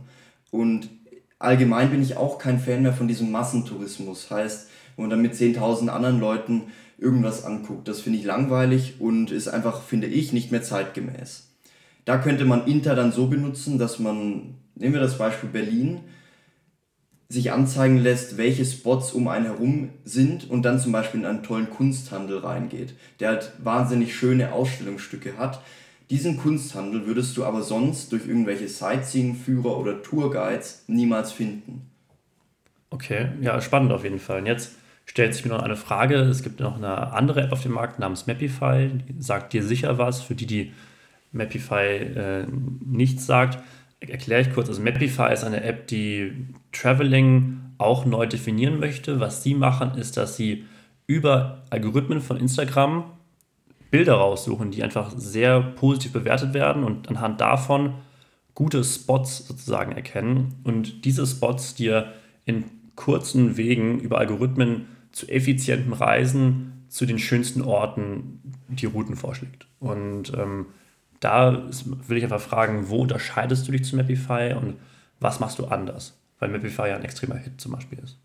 Und 0.51 0.89
allgemein 1.38 1.91
bin 1.91 2.01
ich 2.01 2.17
auch 2.17 2.39
kein 2.39 2.60
Fan 2.60 2.81
mehr 2.81 2.93
von 2.93 3.08
diesem 3.08 3.31
Massentourismus, 3.31 4.31
heißt, 4.31 4.69
wo 4.96 5.03
man 5.03 5.12
dann 5.12 5.22
mit 5.22 5.34
10.000 5.34 5.89
anderen 5.89 6.19
Leuten 6.19 6.63
irgendwas 6.98 7.46
anguckt. 7.46 7.88
Das 7.88 8.01
finde 8.01 8.19
ich 8.19 8.25
langweilig 8.25 8.96
und 9.00 9.31
ist 9.31 9.48
einfach, 9.48 9.84
finde 9.84 10.08
ich, 10.08 10.34
nicht 10.34 10.51
mehr 10.51 10.63
zeitgemäß. 10.63 11.48
Da 12.05 12.17
könnte 12.17 12.46
man 12.46 12.65
Inter 12.65 12.96
dann 12.96 13.12
so 13.12 13.27
benutzen, 13.27 13.77
dass 13.77 14.00
man 14.00 14.55
nehmen 14.79 14.93
wir 14.93 15.01
das 15.01 15.17
Beispiel 15.17 15.50
Berlin, 15.50 16.00
sich 17.31 17.51
anzeigen 17.51 17.98
lässt, 17.98 18.38
welche 18.38 18.65
Spots 18.65 19.12
um 19.12 19.27
einen 19.27 19.45
herum 19.45 19.89
sind 20.03 20.50
und 20.50 20.63
dann 20.63 20.79
zum 20.79 20.91
Beispiel 20.91 21.19
in 21.19 21.25
einen 21.27 21.43
tollen 21.43 21.69
Kunsthandel 21.69 22.39
reingeht, 22.39 22.95
der 23.19 23.29
halt 23.29 23.51
wahnsinnig 23.59 24.15
schöne 24.15 24.51
Ausstellungsstücke 24.51 25.38
hat. 25.38 25.62
Diesen 26.09 26.38
Kunsthandel 26.38 27.05
würdest 27.05 27.38
du 27.38 27.45
aber 27.45 27.62
sonst 27.62 28.12
durch 28.12 28.27
irgendwelche 28.27 28.67
Sightseeing-Führer 28.67 29.77
oder 29.77 30.01
Tourguides 30.01 30.86
niemals 30.88 31.31
finden. 31.31 31.86
Okay, 32.89 33.29
ja, 33.41 33.62
spannend 33.62 33.91
auf 33.91 34.03
jeden 34.03 34.17
Fall. 34.17 34.39
Und 34.39 34.48
jetzt 34.48 34.71
stellt 35.05 35.36
sich 35.36 35.45
mir 35.45 35.51
noch 35.51 35.62
eine 35.62 35.75
Frage. 35.75 36.15
Es 36.15 36.41
gibt 36.41 36.59
noch 36.59 36.77
eine 36.77 37.13
andere 37.13 37.43
App 37.43 37.51
auf 37.51 37.62
dem 37.62 37.74
Markt 37.74 38.00
namens 38.00 38.25
Mapify. 38.25 38.89
Sagt 39.19 39.53
dir 39.53 39.62
sicher 39.62 40.00
was. 40.00 40.24
Für 40.24 40.33
die, 40.33 40.48
die 40.48 40.74
Mapify 41.31 41.75
äh, 41.75 42.45
nichts 42.83 43.27
sagt, 43.27 43.63
erkläre 43.99 44.41
ich 44.41 44.53
kurz. 44.53 44.69
Also 44.69 44.81
Mapify 44.81 45.33
ist 45.33 45.43
eine 45.43 45.63
App, 45.63 45.87
die 45.87 46.47
Traveling 46.71 47.59
auch 47.77 48.05
neu 48.05 48.25
definieren 48.27 48.79
möchte. 48.79 49.19
Was 49.19 49.43
sie 49.43 49.53
machen, 49.55 49.97
ist, 49.97 50.17
dass 50.17 50.35
sie 50.35 50.65
über 51.07 51.63
Algorithmen 51.69 52.21
von 52.21 52.37
Instagram 52.37 53.05
Bilder 53.91 54.13
raussuchen, 54.15 54.71
die 54.71 54.83
einfach 54.83 55.11
sehr 55.17 55.61
positiv 55.61 56.13
bewertet 56.13 56.53
werden 56.53 56.83
und 56.83 57.09
anhand 57.09 57.41
davon 57.41 57.95
gute 58.53 58.83
Spots 58.83 59.47
sozusagen 59.47 59.93
erkennen 59.93 60.55
und 60.63 61.05
diese 61.05 61.25
Spots 61.25 61.75
dir 61.75 62.13
in 62.45 62.65
kurzen 62.95 63.57
Wegen 63.57 63.99
über 63.99 64.19
Algorithmen 64.19 64.85
zu 65.11 65.27
effizientem 65.27 65.93
Reisen 65.93 66.83
zu 66.89 67.05
den 67.05 67.19
schönsten 67.19 67.61
Orten 67.61 68.41
die 68.67 68.85
Routen 68.85 69.15
vorschlägt. 69.15 69.67
Und 69.79 70.33
ähm, 70.37 70.67
da 71.19 71.69
will 72.07 72.17
ich 72.17 72.23
einfach 72.23 72.41
fragen, 72.41 72.89
wo 72.89 73.01
unterscheidest 73.01 73.67
du 73.67 73.71
dich 73.71 73.83
zu 73.83 73.95
Mapify 73.95 74.53
und 74.53 74.77
was 75.19 75.39
machst 75.39 75.59
du 75.59 75.65
anders? 75.65 76.17
Weil 76.39 76.49
Mapify 76.49 76.88
ja 76.89 76.95
ein 76.95 77.03
extremer 77.03 77.35
Hit 77.35 77.59
zum 77.59 77.73
Beispiel 77.73 77.99
ist. 77.99 78.17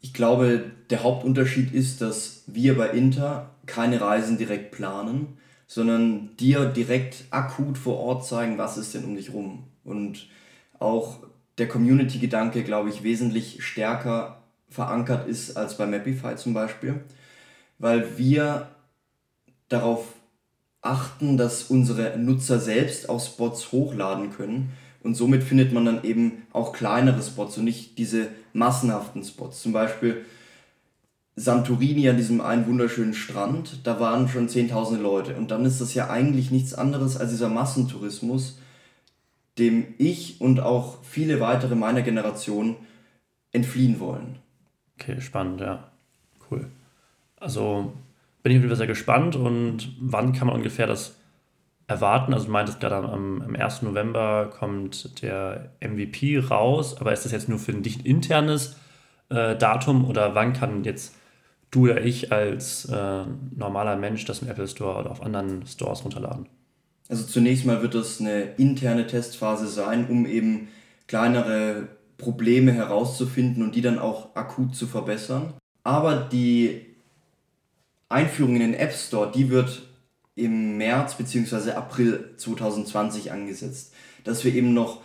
Ich 0.00 0.12
glaube, 0.12 0.70
der 0.90 1.02
Hauptunterschied 1.02 1.72
ist, 1.72 2.00
dass 2.00 2.44
wir 2.46 2.76
bei 2.76 2.90
Inter 2.90 3.50
keine 3.66 4.00
Reisen 4.00 4.38
direkt 4.38 4.72
planen, 4.72 5.38
sondern 5.66 6.36
dir 6.36 6.66
direkt 6.66 7.24
akut 7.30 7.78
vor 7.78 7.98
Ort 7.98 8.26
zeigen, 8.26 8.58
was 8.58 8.76
ist 8.76 8.94
denn 8.94 9.04
um 9.04 9.16
dich 9.16 9.32
rum. 9.32 9.64
Und 9.82 10.28
auch 10.78 11.20
der 11.58 11.68
Community-Gedanke, 11.68 12.64
glaube 12.64 12.90
ich, 12.90 13.02
wesentlich 13.02 13.64
stärker 13.64 14.42
verankert 14.68 15.28
ist 15.28 15.56
als 15.56 15.78
bei 15.78 15.86
Mapify 15.86 16.36
zum 16.36 16.52
Beispiel, 16.52 17.00
weil 17.78 18.18
wir 18.18 18.68
darauf 19.68 20.14
achten, 20.84 21.36
dass 21.36 21.64
unsere 21.64 22.18
Nutzer 22.18 22.60
selbst 22.60 23.08
auch 23.08 23.24
Spots 23.24 23.72
hochladen 23.72 24.32
können 24.32 24.72
und 25.04 25.14
somit 25.14 25.44
findet 25.44 25.72
man 25.72 25.84
dann 25.84 26.02
eben 26.02 26.42
auch 26.52 26.72
kleinere 26.72 27.22
Spots 27.22 27.58
und 27.58 27.64
nicht 27.64 27.98
diese 27.98 28.28
massenhaften 28.54 29.22
Spots. 29.22 29.62
Zum 29.62 29.72
Beispiel 29.72 30.24
Santorini 31.36 32.08
an 32.08 32.16
diesem 32.16 32.40
einen 32.40 32.66
wunderschönen 32.66 33.12
Strand, 33.12 33.80
da 33.84 34.00
waren 34.00 34.28
schon 34.28 34.48
zehntausende 34.48 35.02
Leute. 35.02 35.36
Und 35.36 35.50
dann 35.50 35.66
ist 35.66 35.80
das 35.80 35.92
ja 35.92 36.08
eigentlich 36.08 36.50
nichts 36.50 36.72
anderes 36.72 37.18
als 37.18 37.30
dieser 37.30 37.50
Massentourismus, 37.50 38.58
dem 39.58 39.94
ich 39.98 40.40
und 40.40 40.60
auch 40.60 41.02
viele 41.02 41.38
weitere 41.38 41.74
meiner 41.74 42.02
Generation 42.02 42.76
entfliehen 43.52 44.00
wollen. 44.00 44.38
Okay, 44.98 45.20
spannend, 45.20 45.60
ja. 45.60 45.90
Cool. 46.50 46.66
Also 47.36 47.92
bin 48.44 48.52
ich 48.52 48.62
wieder 48.62 48.76
sehr 48.76 48.86
gespannt 48.86 49.36
und 49.36 49.96
wann 49.98 50.34
kann 50.34 50.46
man 50.46 50.56
ungefähr 50.56 50.86
das 50.86 51.16
erwarten? 51.86 52.34
Also 52.34 52.46
du 52.46 52.52
meintest 52.52 52.78
gerade 52.78 52.96
am, 52.96 53.40
am 53.40 53.56
1. 53.56 53.82
November 53.82 54.50
kommt 54.56 55.22
der 55.22 55.72
MVP 55.80 56.38
raus, 56.38 57.00
aber 57.00 57.12
ist 57.12 57.24
das 57.24 57.32
jetzt 57.32 57.48
nur 57.48 57.58
für 57.58 57.72
ein 57.72 57.82
dich 57.82 58.04
internes 58.04 58.76
äh, 59.30 59.56
Datum 59.56 60.04
oder 60.04 60.34
wann 60.34 60.52
kann 60.52 60.84
jetzt 60.84 61.16
du 61.70 61.84
oder 61.84 62.04
ich 62.04 62.32
als 62.32 62.84
äh, 62.84 63.24
normaler 63.56 63.96
Mensch 63.96 64.26
das 64.26 64.42
im 64.42 64.48
Apple 64.48 64.68
Store 64.68 65.00
oder 65.00 65.10
auf 65.10 65.22
anderen 65.22 65.66
Stores 65.66 66.04
runterladen? 66.04 66.46
Also 67.08 67.24
zunächst 67.24 67.64
mal 67.64 67.80
wird 67.80 67.94
das 67.94 68.20
eine 68.20 68.42
interne 68.58 69.06
Testphase 69.06 69.68
sein, 69.68 70.06
um 70.08 70.26
eben 70.26 70.68
kleinere 71.06 71.88
Probleme 72.18 72.72
herauszufinden 72.72 73.62
und 73.62 73.74
die 73.74 73.82
dann 73.82 73.98
auch 73.98 74.36
akut 74.36 74.76
zu 74.76 74.86
verbessern. 74.86 75.54
Aber 75.82 76.16
die 76.16 76.93
Einführung 78.14 78.54
in 78.54 78.60
den 78.60 78.74
App 78.74 78.92
Store, 78.92 79.30
die 79.32 79.50
wird 79.50 79.82
im 80.36 80.78
März 80.78 81.16
bzw. 81.16 81.72
April 81.72 82.30
2020 82.36 83.32
angesetzt, 83.32 83.92
dass 84.24 84.44
wir 84.44 84.54
eben 84.54 84.72
noch 84.72 85.02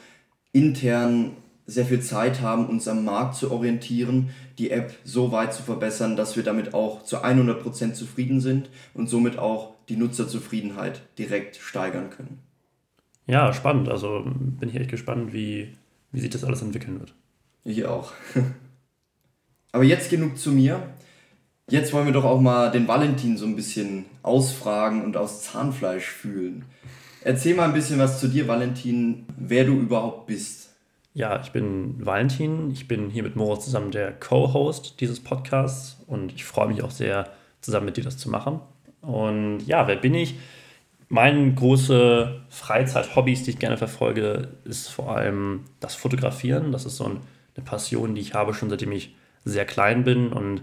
intern 0.54 1.32
sehr 1.66 1.86
viel 1.86 2.02
Zeit 2.02 2.42
haben, 2.42 2.68
uns 2.68 2.88
am 2.88 3.06
Markt 3.06 3.36
zu 3.36 3.52
orientieren, 3.52 4.30
die 4.58 4.72
App 4.72 4.96
so 5.04 5.32
weit 5.32 5.54
zu 5.54 5.62
verbessern, 5.62 6.16
dass 6.16 6.36
wir 6.36 6.44
damit 6.44 6.74
auch 6.74 7.04
zu 7.04 7.24
100% 7.24 7.94
zufrieden 7.94 8.42
sind 8.42 8.70
und 8.94 9.08
somit 9.08 9.38
auch 9.38 9.76
die 9.88 9.96
Nutzerzufriedenheit 9.96 11.02
direkt 11.18 11.58
steigern 11.58 12.10
können. 12.10 12.40
Ja, 13.28 13.54
spannend. 13.54 13.90
Also 13.90 14.24
bin 14.26 14.70
ich 14.70 14.76
echt 14.76 14.90
gespannt, 14.90 15.34
wie, 15.34 15.76
wie 16.12 16.20
sich 16.20 16.32
das 16.32 16.44
alles 16.44 16.64
entwickeln 16.64 17.00
wird. 17.00 17.14
Ich 17.64 17.86
auch. 17.86 18.14
Aber 19.72 19.84
jetzt 19.84 20.10
genug 20.10 20.38
zu 20.38 20.52
mir. 20.52 20.82
Jetzt 21.70 21.94
wollen 21.94 22.08
wir 22.08 22.14
doch 22.14 22.26
auch 22.26 22.42
mal 22.42 22.72
den 22.72 22.88
Valentin 22.88 23.38
so 23.38 23.46
ein 23.46 23.56
bisschen 23.56 24.06
ausfragen 24.24 25.04
und 25.04 25.16
aus 25.16 25.44
Zahnfleisch 25.44 26.08
fühlen. 26.08 26.66
Erzähl 27.22 27.56
mal 27.56 27.66
ein 27.66 27.74
bisschen 27.74 28.00
was 28.00 28.20
zu 28.20 28.28
dir, 28.28 28.48
Valentin, 28.48 29.26
wer 29.38 29.66
du 29.66 29.74
überhaupt 29.74 30.26
bist. 30.26 30.74
Ja, 31.14 31.40
ich 31.42 31.52
bin 31.52 32.04
Valentin. 32.04 32.72
Ich 32.72 32.88
bin 32.88 33.10
hier 33.10 33.22
mit 33.22 33.36
Moritz 33.36 33.66
zusammen 33.66 33.92
der 33.92 34.14
Co-Host 34.14 35.00
dieses 35.00 35.20
Podcasts 35.20 36.02
und 36.08 36.34
ich 36.34 36.44
freue 36.44 36.68
mich 36.68 36.82
auch 36.82 36.92
sehr, 36.92 37.30
zusammen 37.62 37.88
mit 37.88 37.98
dir 37.98 38.04
das 38.04 38.18
zu 38.18 38.30
machen. 38.30 38.62
Und 39.02 39.60
ja, 39.68 39.88
wer 39.88 39.98
bin 39.98 40.16
ich? 40.16 40.36
Meine 41.08 41.54
große 41.54 42.42
Freizeit-Hobbys, 42.50 43.44
die 43.44 43.52
ich 43.52 43.60
gerne 43.60 43.78
verfolge, 43.78 44.50
ist 44.64 44.88
vor 44.90 45.16
allem 45.16 45.66
das 45.80 45.96
Fotografieren. 45.96 46.72
Das 46.72 46.86
ist 46.86 46.98
so 46.98 47.06
eine 47.06 47.66
Passion, 47.66 48.16
die 48.16 48.22
ich 48.22 48.34
habe 48.34 48.54
schon 48.54 48.70
seitdem 48.70 48.92
ich 48.92 49.16
sehr 49.44 49.66
klein 49.66 50.04
bin 50.04 50.32
und 50.32 50.62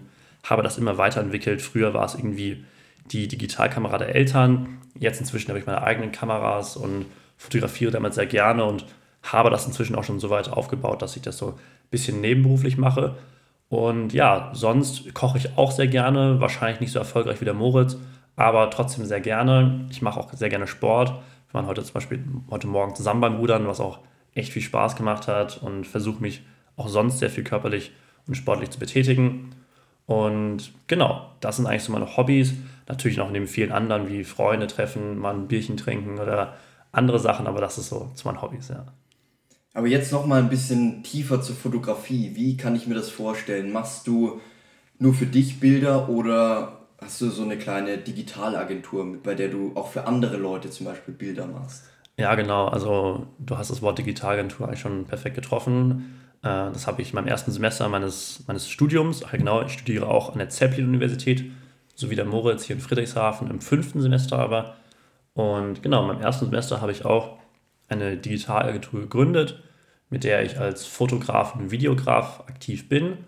habe 0.48 0.62
das 0.62 0.78
immer 0.78 0.98
weiterentwickelt. 0.98 1.62
Früher 1.62 1.94
war 1.94 2.04
es 2.04 2.14
irgendwie 2.14 2.64
die 3.10 3.28
Digitalkamera 3.28 3.98
der 3.98 4.14
Eltern. 4.14 4.78
Jetzt 4.98 5.20
inzwischen 5.20 5.48
habe 5.48 5.58
ich 5.58 5.66
meine 5.66 5.82
eigenen 5.82 6.12
Kameras 6.12 6.76
und 6.76 7.06
fotografiere 7.36 7.90
damit 7.90 8.14
sehr 8.14 8.26
gerne 8.26 8.64
und 8.64 8.86
habe 9.22 9.50
das 9.50 9.66
inzwischen 9.66 9.96
auch 9.96 10.04
schon 10.04 10.20
so 10.20 10.30
weit 10.30 10.48
aufgebaut, 10.48 11.02
dass 11.02 11.16
ich 11.16 11.22
das 11.22 11.38
so 11.38 11.48
ein 11.48 11.54
bisschen 11.90 12.20
nebenberuflich 12.20 12.78
mache. 12.78 13.16
Und 13.68 14.12
ja, 14.12 14.50
sonst 14.54 15.12
koche 15.14 15.38
ich 15.38 15.58
auch 15.58 15.72
sehr 15.72 15.88
gerne, 15.88 16.40
wahrscheinlich 16.40 16.80
nicht 16.80 16.92
so 16.92 16.98
erfolgreich 16.98 17.40
wie 17.40 17.44
der 17.44 17.54
Moritz, 17.54 17.96
aber 18.36 18.70
trotzdem 18.70 19.04
sehr 19.04 19.20
gerne. 19.20 19.86
Ich 19.90 20.02
mache 20.02 20.20
auch 20.20 20.32
sehr 20.32 20.48
gerne 20.48 20.66
Sport. 20.66 21.10
Wir 21.48 21.54
waren 21.54 21.66
heute 21.66 21.82
zum 21.82 21.94
Beispiel 21.94 22.24
heute 22.50 22.68
Morgen 22.68 22.94
zusammen 22.94 23.20
beim 23.20 23.36
Rudern, 23.36 23.66
was 23.66 23.80
auch 23.80 23.98
echt 24.34 24.52
viel 24.52 24.62
Spaß 24.62 24.94
gemacht 24.94 25.26
hat 25.26 25.60
und 25.62 25.86
versuche 25.86 26.22
mich 26.22 26.42
auch 26.76 26.88
sonst 26.88 27.18
sehr 27.18 27.30
viel 27.30 27.44
körperlich 27.44 27.92
und 28.28 28.36
sportlich 28.36 28.70
zu 28.70 28.78
betätigen. 28.78 29.50
Und 30.06 30.72
genau, 30.86 31.30
das 31.40 31.56
sind 31.56 31.66
eigentlich 31.66 31.82
so 31.82 31.92
meine 31.92 32.16
Hobbys. 32.16 32.54
Natürlich 32.88 33.16
noch 33.16 33.30
neben 33.30 33.48
vielen 33.48 33.72
anderen 33.72 34.08
wie 34.08 34.24
Freunde 34.24 34.68
treffen, 34.68 35.18
mal 35.18 35.34
ein 35.34 35.48
Bierchen 35.48 35.76
trinken 35.76 36.18
oder 36.18 36.56
andere 36.92 37.18
Sachen, 37.18 37.46
aber 37.46 37.60
das 37.60 37.78
ist 37.78 37.88
so 37.88 38.10
zu 38.14 38.26
meinen 38.26 38.40
Hobbys, 38.40 38.68
ja. 38.68 38.86
Aber 39.74 39.88
jetzt 39.88 40.10
noch 40.10 40.24
mal 40.24 40.40
ein 40.40 40.48
bisschen 40.48 41.02
tiefer 41.02 41.42
zur 41.42 41.54
Fotografie. 41.54 42.32
Wie 42.34 42.56
kann 42.56 42.74
ich 42.74 42.86
mir 42.86 42.94
das 42.94 43.10
vorstellen? 43.10 43.72
Machst 43.72 44.06
du 44.06 44.40
nur 44.98 45.12
für 45.12 45.26
dich 45.26 45.60
Bilder 45.60 46.08
oder 46.08 46.78
hast 46.98 47.20
du 47.20 47.28
so 47.28 47.42
eine 47.42 47.58
kleine 47.58 47.98
Digitalagentur, 47.98 49.18
bei 49.22 49.34
der 49.34 49.48
du 49.48 49.72
auch 49.74 49.88
für 49.88 50.06
andere 50.06 50.38
Leute 50.38 50.70
zum 50.70 50.86
Beispiel 50.86 51.12
Bilder 51.12 51.46
machst? 51.46 51.84
Ja, 52.18 52.34
genau. 52.36 52.68
Also 52.68 53.26
du 53.38 53.58
hast 53.58 53.70
das 53.70 53.82
Wort 53.82 53.98
Digitalagentur 53.98 54.66
eigentlich 54.66 54.80
schon 54.80 55.04
perfekt 55.04 55.34
getroffen. 55.34 56.25
Äh, 56.42 56.72
das 56.72 56.86
habe 56.86 57.02
ich 57.02 57.10
in 57.10 57.14
meinem 57.16 57.28
ersten 57.28 57.50
Semester 57.50 57.88
meines, 57.88 58.44
meines 58.46 58.68
Studiums. 58.68 59.24
Ach, 59.24 59.32
genau, 59.32 59.62
ich 59.62 59.72
studiere 59.72 60.08
auch 60.08 60.32
an 60.32 60.38
der 60.38 60.48
Zeppelin-Universität, 60.48 61.50
so 61.94 62.10
wie 62.10 62.16
der 62.16 62.24
Moritz 62.24 62.64
hier 62.64 62.76
in 62.76 62.82
Friedrichshafen 62.82 63.50
im 63.50 63.60
fünften 63.60 64.00
Semester 64.00 64.38
aber. 64.38 64.76
Und 65.34 65.82
genau, 65.82 66.02
in 66.02 66.08
meinem 66.08 66.22
ersten 66.22 66.46
Semester 66.46 66.80
habe 66.80 66.92
ich 66.92 67.04
auch 67.04 67.38
eine 67.88 68.16
Digitalagentur 68.16 69.00
gegründet, 69.00 69.62
mit 70.08 70.24
der 70.24 70.42
ich 70.44 70.58
als 70.58 70.86
Fotograf 70.86 71.54
und 71.54 71.70
Videograf 71.70 72.40
aktiv 72.48 72.88
bin 72.88 73.18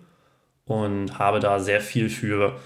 und 0.65 1.19
habe 1.19 1.41
da 1.41 1.59
sehr 1.61 1.81
viel 1.81 2.09
für, 2.09 2.57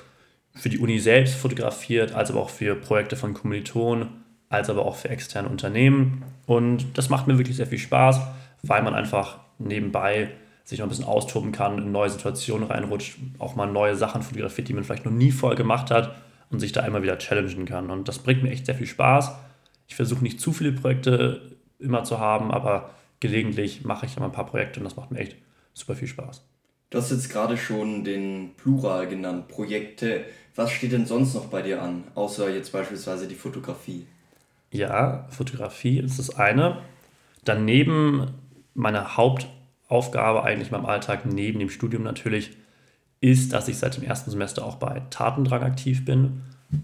für 0.55 0.69
die 0.69 0.79
Uni 0.79 0.99
selbst 0.99 1.35
fotografiert, 1.35 2.15
als 2.15 2.31
aber 2.31 2.41
auch 2.41 2.51
für 2.51 2.75
Projekte 2.75 3.17
von 3.17 3.35
Kommilitonen, 3.35 4.25
als 4.49 4.69
aber 4.69 4.85
auch 4.85 4.97
für 4.97 5.09
externe 5.09 5.49
Unternehmen. 5.49 6.25
Und 6.47 6.99
das 6.99 7.09
macht 7.09 7.27
mir 7.27 7.39
wirklich 7.39 7.57
sehr 7.57 7.67
viel 7.67 7.79
Spaß, 7.79 8.21
weil 8.63 8.83
man 8.83 8.95
einfach 8.95 9.39
nebenbei 9.65 10.31
sich 10.65 10.79
noch 10.79 10.87
ein 10.87 10.91
bisschen 10.91 11.05
austoben 11.05 11.53
kann, 11.53 11.79
in 11.79 11.93
neue 11.93 12.11
Situationen 12.11 12.69
reinrutscht, 12.69 13.19
auch 13.39 13.57
mal 13.57 13.67
neue 13.67 13.97
Sachen 13.97 14.23
fotografiert, 14.23 14.69
die 14.69 14.75
man 14.75 14.85
vielleicht 14.85 15.05
noch 15.05 15.13
nie 15.13 15.33
vorher 15.33 15.57
gemacht 15.57 15.91
hat 15.91 16.15
und 16.51 16.61
sich 16.61 16.73
da 16.73 16.87
immer 16.87 17.03
wieder 17.03 17.19
challengen 17.19 17.65
kann. 17.65 17.91
Und 17.91 18.09
das 18.09 18.21
bringt 18.21 18.43
mir 18.43 18.51
echt 18.51 18.67
sehr 18.67 18.75
viel 18.75 18.87
Spaß. 18.87 19.33
Ich 19.89 19.97
versuche 19.97 20.23
nicht 20.23 20.41
zu 20.41 20.53
viele 20.53 20.73
Projekte 20.73 21.57
immer 21.79 22.05
zu 22.05 22.21
haben, 22.21 22.53
aber 22.53 22.91
gelegentlich 23.21 23.85
mache 23.85 24.07
ich 24.07 24.17
immer 24.17 24.27
ein 24.27 24.33
paar 24.33 24.47
Projekte 24.47 24.81
und 24.81 24.85
das 24.85 24.97
macht 24.97 25.11
mir 25.11 25.19
echt 25.19 25.37
super 25.75 25.97
viel 25.97 26.09
Spaß. 26.09 26.43
Du 26.91 26.99
hast 26.99 27.11
jetzt 27.11 27.31
gerade 27.31 27.57
schon 27.57 28.05
den 28.05 28.51
Plural 28.57 29.09
genannt, 29.09 29.49
Projekte. 29.49 30.25
Was 30.55 30.71
steht 30.71 30.93
denn 30.93 31.07
sonst 31.07 31.35
noch 31.35 31.47
bei 31.47 31.63
dir 31.63 31.81
an, 31.81 32.05
außer 32.15 32.51
jetzt 32.51 32.71
beispielsweise 32.71 33.27
die 33.27 33.35
Fotografie? 33.35 34.07
Ja, 34.71 35.27
Fotografie 35.31 35.99
ist 35.99 36.19
das 36.19 36.37
eine. 36.37 36.83
Daneben 37.45 38.29
meine 38.75 39.17
Hauptaufgabe 39.17 40.43
eigentlich 40.45 40.69
in 40.69 40.77
meinem 40.77 40.87
Alltag, 40.87 41.27
neben 41.27 41.59
dem 41.59 41.71
Studium 41.71 42.03
natürlich, 42.03 42.57
ist, 43.21 43.53
dass 43.53 43.69
ich 43.69 43.79
seit 43.79 43.97
dem 43.97 44.05
ersten 44.05 44.31
Semester 44.31 44.65
auch 44.65 44.77
bei 44.77 45.03
Tatendrang 45.11 45.63
aktiv 45.63 46.05
bin. 46.05 46.43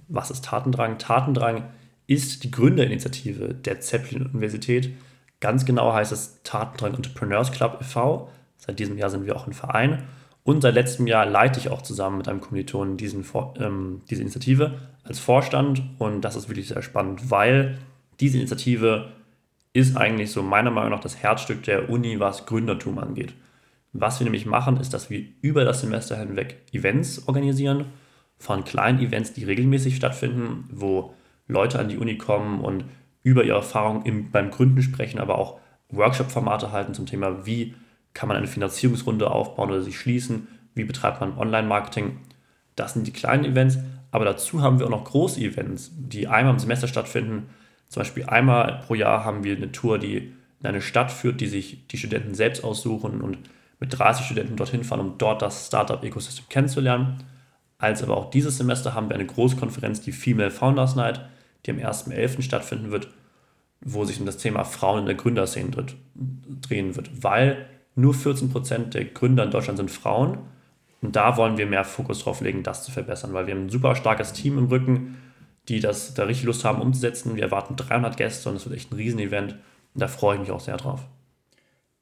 Was 0.08 0.30
ist 0.30 0.44
Tatendrang? 0.44 0.98
Tatendrang 0.98 1.64
ist 2.06 2.44
die 2.44 2.50
Gründerinitiative 2.50 3.54
der 3.54 3.80
Zeppelin-Universität. 3.80 4.94
Ganz 5.40 5.64
genau 5.64 5.92
heißt 5.92 6.12
es 6.12 6.40
Tatendrang 6.42 6.94
Entrepreneurs 6.94 7.52
Club 7.52 7.78
e.V. 7.80 8.30
Seit 8.56 8.78
diesem 8.78 8.98
Jahr 8.98 9.10
sind 9.10 9.26
wir 9.26 9.36
auch 9.36 9.46
ein 9.46 9.52
Verein. 9.52 10.04
Und 10.44 10.62
seit 10.62 10.74
letztem 10.74 11.06
Jahr 11.06 11.26
leite 11.26 11.60
ich 11.60 11.68
auch 11.68 11.82
zusammen 11.82 12.18
mit 12.18 12.28
einem 12.28 12.40
Kommilitonen 12.40 12.96
diesen, 12.96 13.24
ähm, 13.60 14.02
diese 14.08 14.22
Initiative 14.22 14.78
als 15.04 15.18
Vorstand. 15.18 15.82
Und 15.98 16.22
das 16.22 16.36
ist 16.36 16.48
wirklich 16.48 16.68
sehr 16.68 16.82
spannend, 16.82 17.30
weil 17.30 17.78
diese 18.20 18.38
Initiative 18.38 19.12
ist 19.78 19.96
eigentlich 19.96 20.32
so 20.32 20.42
meiner 20.42 20.70
Meinung 20.70 20.90
nach 20.90 21.00
das 21.00 21.22
Herzstück 21.22 21.62
der 21.62 21.88
Uni, 21.88 22.18
was 22.18 22.46
Gründertum 22.46 22.98
angeht. 22.98 23.32
Was 23.92 24.18
wir 24.18 24.24
nämlich 24.24 24.44
machen, 24.44 24.78
ist, 24.78 24.92
dass 24.92 25.08
wir 25.08 25.24
über 25.40 25.64
das 25.64 25.80
Semester 25.80 26.16
hinweg 26.18 26.62
Events 26.72 27.26
organisieren, 27.28 27.86
von 28.38 28.64
kleinen 28.64 29.00
Events, 29.00 29.32
die 29.32 29.44
regelmäßig 29.44 29.96
stattfinden, 29.96 30.68
wo 30.72 31.14
Leute 31.46 31.78
an 31.78 31.88
die 31.88 31.96
Uni 31.96 32.18
kommen 32.18 32.60
und 32.60 32.84
über 33.22 33.44
ihre 33.44 33.58
Erfahrungen 33.58 34.04
im, 34.04 34.30
beim 34.30 34.50
Gründen 34.50 34.82
sprechen, 34.82 35.18
aber 35.18 35.38
auch 35.38 35.58
Workshop-Formate 35.90 36.72
halten 36.72 36.94
zum 36.94 37.06
Thema, 37.06 37.46
wie 37.46 37.74
kann 38.14 38.28
man 38.28 38.36
eine 38.36 38.46
Finanzierungsrunde 38.46 39.30
aufbauen 39.30 39.70
oder 39.70 39.82
sich 39.82 39.98
schließen, 39.98 40.48
wie 40.74 40.84
betreibt 40.84 41.20
man 41.20 41.38
Online-Marketing. 41.38 42.18
Das 42.76 42.94
sind 42.94 43.06
die 43.06 43.12
kleinen 43.12 43.44
Events, 43.44 43.78
aber 44.10 44.24
dazu 44.24 44.62
haben 44.62 44.78
wir 44.78 44.86
auch 44.86 44.90
noch 44.90 45.04
große 45.04 45.40
Events, 45.40 45.92
die 45.96 46.28
einmal 46.28 46.54
im 46.54 46.60
Semester 46.60 46.88
stattfinden. 46.88 47.50
Zum 47.88 48.00
Beispiel 48.00 48.24
einmal 48.24 48.82
pro 48.86 48.94
Jahr 48.94 49.24
haben 49.24 49.44
wir 49.44 49.56
eine 49.56 49.72
Tour, 49.72 49.98
die 49.98 50.34
in 50.60 50.66
eine 50.66 50.82
Stadt 50.82 51.10
führt, 51.10 51.40
die 51.40 51.46
sich 51.46 51.86
die 51.88 51.98
Studenten 51.98 52.34
selbst 52.34 52.64
aussuchen 52.64 53.20
und 53.20 53.38
mit 53.80 53.96
30 53.96 54.26
Studenten 54.26 54.56
dorthin 54.56 54.84
fahren, 54.84 55.00
um 55.00 55.18
dort 55.18 55.42
das 55.42 55.68
Startup-Ökosystem 55.68 56.46
kennenzulernen. 56.48 57.24
Als 57.78 58.02
aber 58.02 58.16
auch 58.16 58.30
dieses 58.30 58.58
Semester 58.58 58.94
haben 58.94 59.08
wir 59.08 59.14
eine 59.14 59.26
Großkonferenz, 59.26 60.00
die 60.00 60.12
Female 60.12 60.50
Founders 60.50 60.96
Night, 60.96 61.20
die 61.64 61.70
am 61.70 61.78
1.11. 61.78 62.42
stattfinden 62.42 62.90
wird, 62.90 63.08
wo 63.80 64.04
sich 64.04 64.18
um 64.18 64.26
das 64.26 64.38
Thema 64.38 64.64
Frauen 64.64 65.00
in 65.00 65.06
der 65.06 65.14
Gründerszene 65.14 65.70
drehen 66.60 66.96
wird, 66.96 67.22
weil 67.22 67.66
nur 67.94 68.14
14% 68.14 68.90
der 68.90 69.04
Gründer 69.04 69.44
in 69.44 69.50
Deutschland 69.50 69.78
sind 69.78 69.90
Frauen. 69.90 70.38
Und 71.00 71.14
da 71.14 71.36
wollen 71.36 71.56
wir 71.56 71.66
mehr 71.66 71.84
Fokus 71.84 72.24
drauf 72.24 72.40
legen, 72.40 72.64
das 72.64 72.82
zu 72.84 72.90
verbessern, 72.90 73.32
weil 73.32 73.46
wir 73.46 73.54
haben 73.54 73.66
ein 73.66 73.70
super 73.70 73.94
starkes 73.94 74.32
Team 74.32 74.58
im 74.58 74.66
Rücken, 74.66 75.16
die 75.68 75.80
das 75.80 76.14
da 76.14 76.24
richtig 76.24 76.46
Lust 76.46 76.64
haben 76.64 76.80
umzusetzen. 76.80 77.36
Wir 77.36 77.44
erwarten 77.44 77.76
300 77.76 78.16
Gäste 78.16 78.48
und 78.48 78.56
es 78.56 78.64
wird 78.64 78.76
echt 78.76 78.90
ein 78.90 78.96
Riesenevent. 78.96 79.52
Und 79.94 80.00
da 80.00 80.08
freue 80.08 80.36
ich 80.36 80.40
mich 80.40 80.50
auch 80.50 80.60
sehr 80.60 80.76
drauf. 80.76 81.00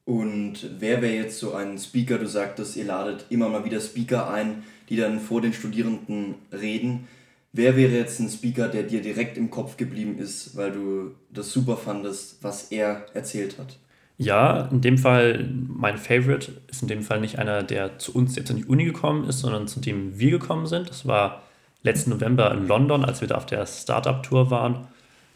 Und 0.04 0.70
wer 0.78 1.02
wäre 1.02 1.14
jetzt 1.14 1.40
so 1.40 1.54
ein 1.54 1.78
Speaker? 1.78 2.18
Du 2.18 2.28
sagtest, 2.28 2.76
ihr 2.76 2.84
ladet 2.84 3.26
immer 3.28 3.48
mal 3.48 3.64
wieder 3.64 3.80
Speaker 3.80 4.30
ein, 4.30 4.62
die 4.88 4.96
dann 4.96 5.18
vor 5.18 5.40
den 5.40 5.52
Studierenden 5.52 6.36
reden. 6.52 7.08
Wer 7.52 7.76
wäre 7.76 7.92
jetzt 7.92 8.20
ein 8.20 8.28
Speaker, 8.28 8.68
der 8.68 8.84
dir 8.84 9.02
direkt 9.02 9.36
im 9.36 9.50
Kopf 9.50 9.76
geblieben 9.76 10.18
ist, 10.18 10.56
weil 10.56 10.70
du 10.70 11.14
das 11.30 11.50
super 11.50 11.76
fandest, 11.76 12.42
was 12.42 12.70
er 12.70 13.06
erzählt 13.14 13.58
hat? 13.58 13.78
Ja, 14.18 14.68
in 14.70 14.80
dem 14.80 14.96
Fall, 14.96 15.50
mein 15.68 15.98
Favorite 15.98 16.52
ist 16.68 16.82
in 16.82 16.88
dem 16.88 17.02
Fall 17.02 17.20
nicht 17.20 17.38
einer, 17.38 17.62
der 17.62 17.98
zu 17.98 18.14
uns 18.14 18.36
jetzt 18.36 18.50
in 18.50 18.56
die 18.56 18.64
Uni 18.64 18.84
gekommen 18.84 19.28
ist, 19.28 19.40
sondern 19.40 19.66
zu 19.68 19.80
dem 19.80 20.18
wir 20.18 20.30
gekommen 20.30 20.66
sind. 20.66 20.88
Das 20.88 21.06
war 21.06 21.42
letzten 21.86 22.10
November 22.10 22.52
in 22.52 22.68
London, 22.68 23.04
als 23.04 23.20
wir 23.20 23.28
da 23.28 23.36
auf 23.36 23.46
der 23.46 23.64
Startup-Tour 23.66 24.50
waren. 24.50 24.86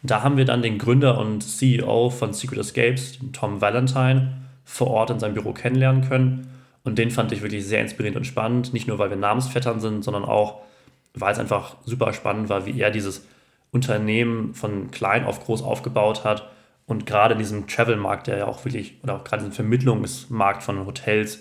Da 0.03 0.23
haben 0.23 0.37
wir 0.37 0.45
dann 0.45 0.61
den 0.61 0.77
Gründer 0.77 1.17
und 1.17 1.41
CEO 1.41 2.09
von 2.09 2.33
Secret 2.33 2.59
Escapes, 2.59 3.19
Tom 3.33 3.61
Valentine, 3.61 4.33
vor 4.63 4.87
Ort 4.87 5.09
in 5.09 5.19
seinem 5.19 5.33
Büro 5.33 5.53
kennenlernen 5.53 6.07
können. 6.07 6.47
Und 6.83 6.97
den 6.97 7.11
fand 7.11 7.31
ich 7.31 7.41
wirklich 7.41 7.65
sehr 7.65 7.81
inspirierend 7.81 8.17
und 8.17 8.25
spannend. 8.25 8.73
Nicht 8.73 8.87
nur, 8.87 8.99
weil 8.99 9.09
wir 9.09 9.17
Namensvettern 9.17 9.79
sind, 9.79 10.03
sondern 10.03 10.25
auch, 10.25 10.61
weil 11.13 11.33
es 11.33 11.39
einfach 11.39 11.75
super 11.85 12.13
spannend 12.13 12.49
war, 12.49 12.65
wie 12.65 12.79
er 12.79 12.91
dieses 12.91 13.25
Unternehmen 13.71 14.53
von 14.53 14.91
klein 14.91 15.25
auf 15.25 15.43
groß 15.45 15.63
aufgebaut 15.63 16.23
hat 16.23 16.49
und 16.91 17.05
gerade 17.05 17.33
in 17.33 17.39
diesem 17.39 17.67
Travel-Markt, 17.67 18.27
der 18.27 18.37
ja 18.37 18.47
auch 18.47 18.65
wirklich, 18.65 18.95
oder 19.01 19.15
auch 19.15 19.23
gerade 19.23 19.43
in 19.43 19.49
diesem 19.49 19.55
Vermittlungsmarkt 19.55 20.61
von 20.61 20.85
Hotels, 20.85 21.39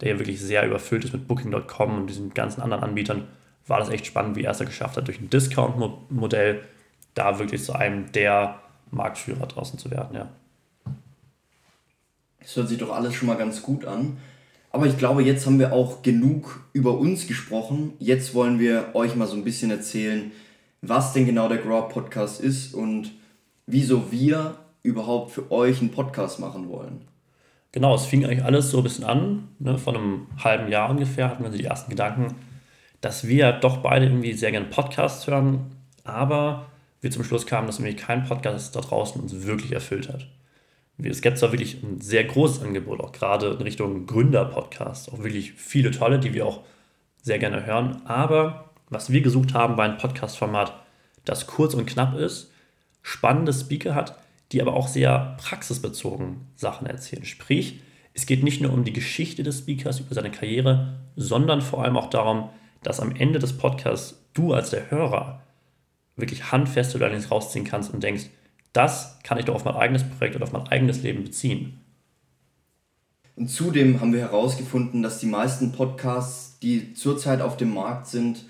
der 0.00 0.08
ja 0.08 0.18
wirklich 0.18 0.40
sehr 0.40 0.66
überfüllt 0.66 1.04
ist 1.04 1.12
mit 1.12 1.28
Booking.com 1.28 1.98
und 1.98 2.06
diesen 2.08 2.34
ganzen 2.34 2.62
anderen 2.62 2.82
Anbietern, 2.82 3.28
war 3.68 3.78
das 3.78 3.90
echt 3.90 4.06
spannend, 4.06 4.36
wie 4.36 4.44
er 4.44 4.52
es 4.52 4.58
geschafft 4.58 4.96
hat, 4.96 5.06
durch 5.06 5.20
ein 5.20 5.30
Discount-Modell 5.30 6.62
da 7.14 7.38
wirklich 7.38 7.62
zu 7.64 7.72
einem 7.74 8.10
der 8.12 8.60
Marktführer 8.90 9.46
draußen 9.46 9.78
zu 9.78 9.90
werden, 9.90 10.16
ja. 10.16 10.28
Das 12.40 12.56
hört 12.56 12.68
sich 12.68 12.78
doch 12.78 12.94
alles 12.94 13.14
schon 13.14 13.28
mal 13.28 13.36
ganz 13.36 13.62
gut 13.62 13.84
an. 13.84 14.16
Aber 14.70 14.86
ich 14.86 14.96
glaube, 14.96 15.22
jetzt 15.22 15.44
haben 15.46 15.58
wir 15.58 15.72
auch 15.72 16.02
genug 16.02 16.60
über 16.72 16.98
uns 16.98 17.26
gesprochen. 17.26 17.92
Jetzt 17.98 18.34
wollen 18.34 18.58
wir 18.58 18.94
euch 18.94 19.16
mal 19.16 19.26
so 19.26 19.36
ein 19.36 19.44
bisschen 19.44 19.70
erzählen, 19.70 20.30
was 20.80 21.12
denn 21.12 21.26
genau 21.26 21.48
der 21.48 21.58
Grow 21.58 21.88
Podcast 21.88 22.40
ist 22.40 22.74
und 22.74 23.12
wieso 23.66 24.12
wir 24.12 24.56
überhaupt 24.82 25.32
für 25.32 25.50
euch 25.50 25.80
einen 25.80 25.90
Podcast 25.90 26.38
machen 26.40 26.68
wollen. 26.68 27.02
Genau, 27.72 27.94
es 27.94 28.06
fing 28.06 28.24
eigentlich 28.24 28.44
alles 28.44 28.70
so 28.70 28.78
ein 28.78 28.84
bisschen 28.84 29.04
an. 29.04 29.48
Ne? 29.58 29.76
Vor 29.76 29.94
einem 29.94 30.26
halben 30.42 30.70
Jahr 30.70 30.88
ungefähr 30.88 31.28
hatten 31.28 31.42
wir 31.42 31.50
die 31.50 31.64
ersten 31.64 31.90
Gedanken, 31.90 32.34
dass 33.00 33.26
wir 33.26 33.52
doch 33.52 33.78
beide 33.78 34.06
irgendwie 34.06 34.32
sehr 34.32 34.50
gerne 34.50 34.66
Podcasts 34.66 35.26
hören, 35.26 35.76
aber 36.04 36.66
wir 37.00 37.10
zum 37.10 37.24
Schluss 37.24 37.46
kamen, 37.46 37.66
dass 37.66 37.78
nämlich 37.78 37.96
kein 37.96 38.24
Podcast 38.24 38.74
da 38.74 38.80
draußen 38.80 39.20
uns 39.20 39.44
wirklich 39.46 39.72
erfüllt 39.72 40.08
hat. 40.08 40.26
Es 41.00 41.22
gibt 41.22 41.38
zwar 41.38 41.52
wirklich 41.52 41.80
ein 41.82 42.00
sehr 42.00 42.24
großes 42.24 42.60
Angebot, 42.62 43.00
auch 43.00 43.12
gerade 43.12 43.50
in 43.50 43.62
Richtung 43.62 44.06
Gründer-Podcasts, 44.06 45.08
auch 45.08 45.22
wirklich 45.22 45.52
viele 45.52 45.92
tolle, 45.92 46.18
die 46.18 46.34
wir 46.34 46.44
auch 46.44 46.62
sehr 47.22 47.38
gerne 47.38 47.64
hören, 47.64 48.02
aber 48.04 48.70
was 48.90 49.12
wir 49.12 49.20
gesucht 49.20 49.54
haben, 49.54 49.76
war 49.76 49.84
ein 49.84 49.98
Podcast-Format, 49.98 50.72
das 51.24 51.46
kurz 51.46 51.74
und 51.74 51.86
knapp 51.86 52.16
ist, 52.16 52.50
spannende 53.02 53.52
Speaker 53.52 53.94
hat, 53.94 54.18
die 54.50 54.60
aber 54.62 54.74
auch 54.74 54.88
sehr 54.88 55.36
praxisbezogen 55.38 56.46
Sachen 56.56 56.86
erzählen. 56.86 57.24
Sprich, 57.24 57.80
es 58.14 58.26
geht 58.26 58.42
nicht 58.42 58.60
nur 58.60 58.72
um 58.72 58.82
die 58.82 58.92
Geschichte 58.92 59.42
des 59.42 59.58
Speakers 59.58 60.00
über 60.00 60.14
seine 60.14 60.30
Karriere, 60.30 60.94
sondern 61.16 61.60
vor 61.60 61.84
allem 61.84 61.96
auch 61.96 62.10
darum, 62.10 62.48
dass 62.82 63.00
am 63.00 63.14
Ende 63.14 63.38
des 63.38 63.56
Podcasts 63.56 64.22
du 64.34 64.52
als 64.52 64.70
der 64.70 64.90
Hörer 64.90 65.42
wirklich 66.16 66.52
handfeste 66.52 66.98
Learnings 66.98 67.30
rausziehen 67.30 67.64
kannst 67.64 67.92
und 67.92 68.02
denkst, 68.02 68.26
das 68.72 69.18
kann 69.22 69.38
ich 69.38 69.44
doch 69.44 69.54
auf 69.54 69.64
mein 69.64 69.76
eigenes 69.76 70.04
Projekt 70.04 70.36
oder 70.36 70.44
auf 70.44 70.52
mein 70.52 70.68
eigenes 70.68 71.02
Leben 71.02 71.24
beziehen. 71.24 71.80
Und 73.36 73.48
zudem 73.48 74.00
haben 74.00 74.12
wir 74.12 74.20
herausgefunden, 74.20 75.02
dass 75.02 75.20
die 75.20 75.26
meisten 75.26 75.72
Podcasts, 75.72 76.58
die 76.58 76.94
zurzeit 76.94 77.40
auf 77.40 77.56
dem 77.56 77.72
Markt 77.72 78.08
sind, 78.08 78.44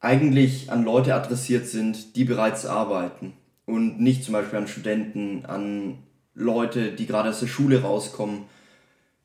eigentlich 0.00 0.70
an 0.70 0.84
Leute 0.84 1.14
adressiert 1.14 1.66
sind, 1.66 2.16
die 2.16 2.24
bereits 2.24 2.66
arbeiten 2.66 3.32
und 3.64 4.00
nicht 4.00 4.24
zum 4.24 4.34
Beispiel 4.34 4.58
an 4.58 4.68
Studenten, 4.68 5.46
an 5.46 5.98
Leute, 6.34 6.92
die 6.92 7.06
gerade 7.06 7.30
aus 7.30 7.40
der 7.40 7.46
Schule 7.46 7.82
rauskommen 7.82 8.44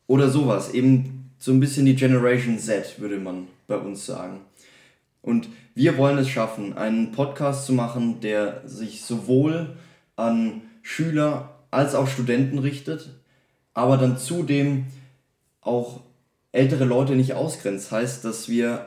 oder 0.06 0.30
sowas. 0.30 0.74
Eben 0.74 1.32
so 1.38 1.52
ein 1.52 1.60
bisschen 1.60 1.86
die 1.86 1.96
Generation 1.96 2.58
Z, 2.60 3.00
würde 3.00 3.18
man 3.18 3.48
bei 3.68 3.78
uns 3.78 4.06
sagen. 4.06 4.42
Und 5.22 5.50
wir 5.76 5.98
wollen 5.98 6.18
es 6.18 6.30
schaffen, 6.30 6.78
einen 6.78 7.12
Podcast 7.12 7.66
zu 7.66 7.74
machen, 7.74 8.22
der 8.22 8.62
sich 8.66 9.04
sowohl 9.04 9.76
an 10.16 10.62
Schüler 10.82 11.58
als 11.70 11.96
auch 11.96 12.08
Studenten 12.08 12.60
richtet, 12.60 13.10
aber 13.74 13.98
dann 13.98 14.18
zudem 14.18 14.88
auch 15.62 16.02
ältere 16.52 16.86
Leute 16.86 17.16
nicht 17.16 17.34
ausgrenzt. 17.34 17.92
Heißt, 17.92 18.24
dass 18.26 18.48
wir 18.50 18.86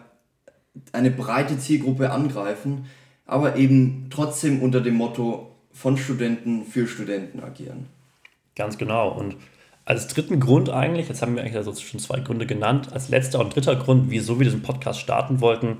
eine 0.92 1.10
breite 1.10 1.58
Zielgruppe 1.58 2.10
angreifen, 2.10 2.86
aber 3.26 3.56
eben 3.56 4.08
trotzdem 4.10 4.62
unter 4.62 4.80
dem 4.80 4.94
Motto 4.94 5.54
von 5.72 5.96
Studenten 5.96 6.64
für 6.64 6.86
Studenten 6.86 7.40
agieren. 7.40 7.86
Ganz 8.56 8.78
genau. 8.78 9.10
Und 9.10 9.36
als 9.84 10.08
dritten 10.08 10.40
Grund 10.40 10.70
eigentlich, 10.70 11.08
jetzt 11.08 11.22
haben 11.22 11.34
wir 11.34 11.42
eigentlich 11.42 11.56
also 11.56 11.74
schon 11.74 12.00
zwei 12.00 12.20
Gründe 12.20 12.46
genannt, 12.46 12.92
als 12.92 13.08
letzter 13.08 13.40
und 13.40 13.54
dritter 13.54 13.76
Grund, 13.76 14.10
wieso 14.10 14.38
wir 14.38 14.44
diesen 14.44 14.62
Podcast 14.62 15.00
starten 15.00 15.40
wollten, 15.40 15.78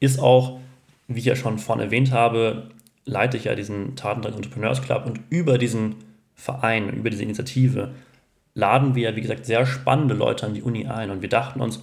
ist 0.00 0.18
auch, 0.18 0.60
wie 1.08 1.18
ich 1.18 1.24
ja 1.24 1.36
schon 1.36 1.58
vorhin 1.58 1.84
erwähnt 1.84 2.12
habe, 2.12 2.70
leite 3.04 3.36
ich 3.36 3.44
ja 3.44 3.54
diesen 3.54 3.96
Tatendrang 3.96 4.34
Entrepreneurs 4.34 4.82
Club 4.82 5.06
und 5.06 5.20
über 5.30 5.58
diesen 5.58 5.96
Verein, 6.34 6.90
über 6.90 7.10
diese 7.10 7.22
Initiative 7.22 7.94
laden 8.54 8.94
wir, 8.94 9.14
wie 9.16 9.20
gesagt, 9.20 9.46
sehr 9.46 9.66
spannende 9.66 10.14
Leute 10.14 10.46
an 10.46 10.54
die 10.54 10.62
Uni 10.62 10.86
ein 10.86 11.10
und 11.10 11.22
wir 11.22 11.28
dachten 11.28 11.60
uns, 11.60 11.82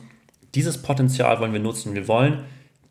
dieses 0.56 0.82
Potenzial 0.82 1.40
wollen 1.40 1.54
wir 1.54 1.60
nutzen. 1.60 1.94
Wir 1.94 2.08
wollen 2.08 2.44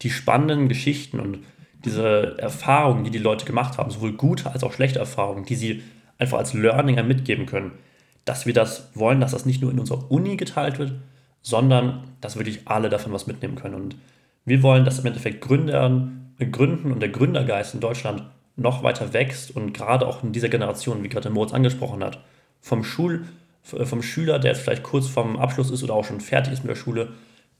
die 0.02 0.10
spannenden 0.10 0.68
Geschichten 0.68 1.18
und 1.18 1.38
diese 1.84 2.36
Erfahrungen, 2.38 3.04
die 3.04 3.10
die 3.10 3.18
Leute 3.18 3.46
gemacht 3.46 3.78
haben, 3.78 3.90
sowohl 3.90 4.12
gute 4.12 4.50
als 4.50 4.64
auch 4.64 4.72
schlechte 4.72 4.98
Erfahrungen, 4.98 5.44
die 5.44 5.54
sie 5.54 5.82
einfach 6.18 6.38
als 6.38 6.54
Learning 6.54 7.06
mitgeben 7.06 7.46
können, 7.46 7.72
dass 8.24 8.46
wir 8.46 8.54
das 8.54 8.90
wollen, 8.94 9.20
dass 9.20 9.32
das 9.32 9.46
nicht 9.46 9.60
nur 9.60 9.70
in 9.70 9.78
unserer 9.78 10.10
Uni 10.10 10.36
geteilt 10.36 10.78
wird, 10.78 10.92
sondern 11.42 12.04
dass 12.20 12.36
wirklich 12.36 12.60
alle 12.66 12.88
davon 12.88 13.12
was 13.12 13.26
mitnehmen 13.26 13.56
können. 13.56 13.74
Und 13.74 13.96
wir 14.44 14.62
wollen, 14.62 14.84
dass 14.84 14.98
im 14.98 15.06
Endeffekt 15.06 15.40
Gründern, 15.42 16.32
Gründen 16.50 16.90
und 16.90 17.00
der 17.00 17.10
Gründergeist 17.10 17.74
in 17.74 17.80
Deutschland 17.80 18.24
noch 18.56 18.82
weiter 18.82 19.12
wächst 19.12 19.54
und 19.54 19.72
gerade 19.72 20.06
auch 20.06 20.22
in 20.22 20.32
dieser 20.32 20.48
Generation, 20.48 21.02
wie 21.02 21.08
gerade 21.08 21.30
Moritz 21.30 21.52
angesprochen 21.52 22.02
hat, 22.02 22.18
vom, 22.60 22.84
Schul, 22.84 23.24
vom 23.62 24.02
Schüler, 24.02 24.38
der 24.38 24.52
jetzt 24.52 24.62
vielleicht 24.62 24.82
kurz 24.82 25.06
vorm 25.08 25.36
Abschluss 25.36 25.70
ist 25.70 25.82
oder 25.82 25.94
auch 25.94 26.04
schon 26.04 26.20
fertig 26.20 26.52
ist 26.52 26.62
mit 26.62 26.70
der 26.70 26.76
Schule, 26.76 27.08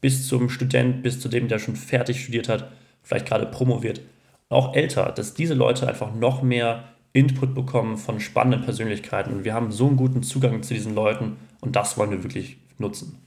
bis 0.00 0.28
zum 0.28 0.48
Student, 0.50 1.02
bis 1.02 1.20
zu 1.20 1.28
dem, 1.28 1.48
der 1.48 1.58
schon 1.58 1.76
fertig 1.76 2.22
studiert 2.22 2.48
hat, 2.48 2.70
vielleicht 3.02 3.26
gerade 3.26 3.46
promoviert, 3.46 4.00
auch 4.48 4.74
älter, 4.74 5.12
dass 5.12 5.34
diese 5.34 5.54
Leute 5.54 5.88
einfach 5.88 6.14
noch 6.14 6.42
mehr 6.42 6.84
Input 7.14 7.54
bekommen 7.54 7.96
von 7.96 8.20
spannenden 8.20 8.62
Persönlichkeiten. 8.62 9.32
Und 9.32 9.44
wir 9.44 9.54
haben 9.54 9.72
so 9.72 9.86
einen 9.86 9.96
guten 9.96 10.22
Zugang 10.22 10.62
zu 10.62 10.74
diesen 10.74 10.94
Leuten 10.94 11.36
und 11.60 11.76
das 11.76 11.96
wollen 11.96 12.10
wir 12.10 12.24
wirklich 12.24 12.58
nutzen. 12.76 13.18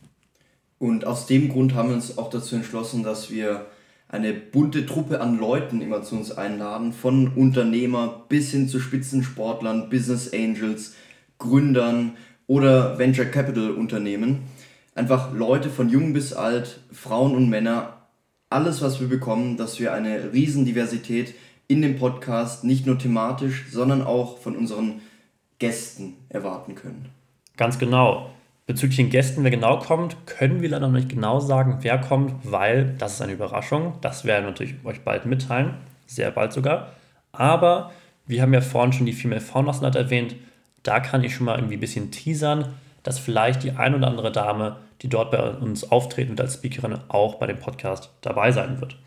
Und 0.78 1.06
aus 1.06 1.26
dem 1.26 1.50
Grund 1.50 1.73
haben 1.73 1.89
wir 1.89 1.95
uns 1.95 2.17
auch 2.17 2.30
dazu 2.30 2.56
entschlossen, 2.56 3.02
dass 3.02 3.32
wir 3.32 3.65
eine 4.10 4.34
bunte 4.34 4.86
Truppe 4.86 5.21
an 5.21 5.39
Leuten 5.39 5.82
immer 5.82 6.04
zu 6.04 6.15
uns 6.15 6.32
einladen, 6.32 6.93
von 6.93 7.30
Unternehmer 7.30 8.26
bis 8.30 8.52
hin 8.52 8.67
zu 8.69 8.80
Spitzensportlern, 8.80 9.89
Business 9.89 10.32
Angels, 10.34 10.95
Gründern 11.39 12.17
oder 12.45 12.97
Venture 13.00 13.26
Capital 13.26 13.71
Unternehmen. 13.71 14.43
Einfach 14.95 15.34
Leute 15.34 15.69
von 15.69 15.89
jung 15.89 16.13
bis 16.13 16.34
alt, 16.34 16.82
Frauen 16.91 17.36
und 17.36 17.50
Männer, 17.50 18.08
alles 18.50 18.82
was 18.82 19.00
wir 19.00 19.08
bekommen, 19.08 19.58
dass 19.58 19.80
wir 19.80 19.93
eine 19.93 20.34
Riesendiversität 20.34 21.36
in 21.67 21.82
dem 21.82 21.97
Podcast 21.97 22.63
nicht 22.63 22.86
nur 22.86 22.97
thematisch, 22.97 23.65
sondern 23.71 24.01
auch 24.01 24.38
von 24.38 24.56
unseren 24.56 25.01
Gästen 25.60 26.13
erwarten 26.30 26.75
können. 26.75 27.10
Ganz 27.58 27.77
genau. 27.80 28.30
Bezüglich 28.67 28.97
den 28.97 29.10
Gästen, 29.10 29.43
wer 29.43 29.51
genau 29.51 29.80
kommt, 29.80 30.17
können 30.25 30.62
wir 30.62 30.69
leider 30.69 30.88
noch 30.88 30.93
nicht 30.93 31.10
genau 31.10 31.39
sagen, 31.39 31.80
wer 31.82 31.97
kommt, 31.99 32.34
weil 32.43 32.95
das 32.97 33.13
ist 33.13 33.21
eine 33.21 33.32
Überraschung. 33.32 33.93
Das 34.01 34.25
werden 34.25 34.43
wir 34.43 34.51
natürlich 34.51 34.75
euch 34.84 35.01
bald 35.01 35.25
mitteilen, 35.25 35.75
sehr 36.06 36.32
bald 36.32 36.51
sogar. 36.51 36.91
Aber 37.32 37.91
wir 38.25 38.41
haben 38.41 38.53
ja 38.53 38.62
vorhin 38.62 38.91
schon 38.91 39.06
die 39.06 39.13
Female 39.13 39.41
Founders 39.41 39.82
erwähnt. 39.82 40.36
Da 40.84 40.99
kann 40.99 41.23
ich 41.23 41.34
schon 41.34 41.45
mal 41.45 41.56
irgendwie 41.56 41.77
ein 41.77 41.82
bisschen 41.82 42.12
teasern, 42.12 42.73
dass 43.03 43.19
vielleicht 43.19 43.63
die 43.63 43.71
ein 43.71 43.95
oder 43.95 44.08
andere 44.08 44.34
Dame, 44.34 44.77
die 45.01 45.08
dort 45.08 45.32
bei 45.32 45.41
uns 45.41 45.89
auftreten 45.89 46.32
wird 46.32 46.41
als 46.41 46.56
Speakerin, 46.56 46.99
auch 47.08 47.36
bei 47.36 47.47
dem 47.47 47.60
Podcast 47.60 48.10
dabei 48.21 48.51
sein 48.51 48.82
wird. 48.82 48.97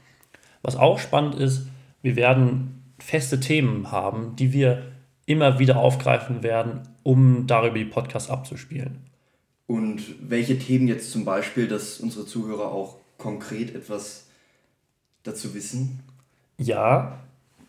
Was 0.63 0.77
auch 0.77 0.99
spannend 0.99 1.35
ist, 1.35 1.67
wir 2.03 2.17
werden 2.17 2.83
feste 2.99 3.41
Themen 3.41 3.91
haben, 3.91 4.37
die 4.37 4.53
wir 4.53 4.83
immer 5.27 5.59
wieder 5.59 5.79
aufgreifen 5.79 6.43
werden, 6.43 6.83
um 7.03 7.47
darüber 7.47 7.79
die 7.79 7.85
Podcasts 7.85 8.31
abzuspielen. 8.31 8.99
Und 9.67 10.03
welche 10.21 10.59
Themen 10.59 10.89
jetzt 10.89 11.13
zum 11.13 11.25
Beispiel, 11.25 11.69
dass 11.69 12.01
unsere 12.01 12.27
Zuhörer 12.27 12.73
auch 12.73 12.97
konkret 13.19 13.75
etwas 13.75 14.27
dazu 15.23 15.55
wissen? 15.55 16.01
Ja, 16.59 17.21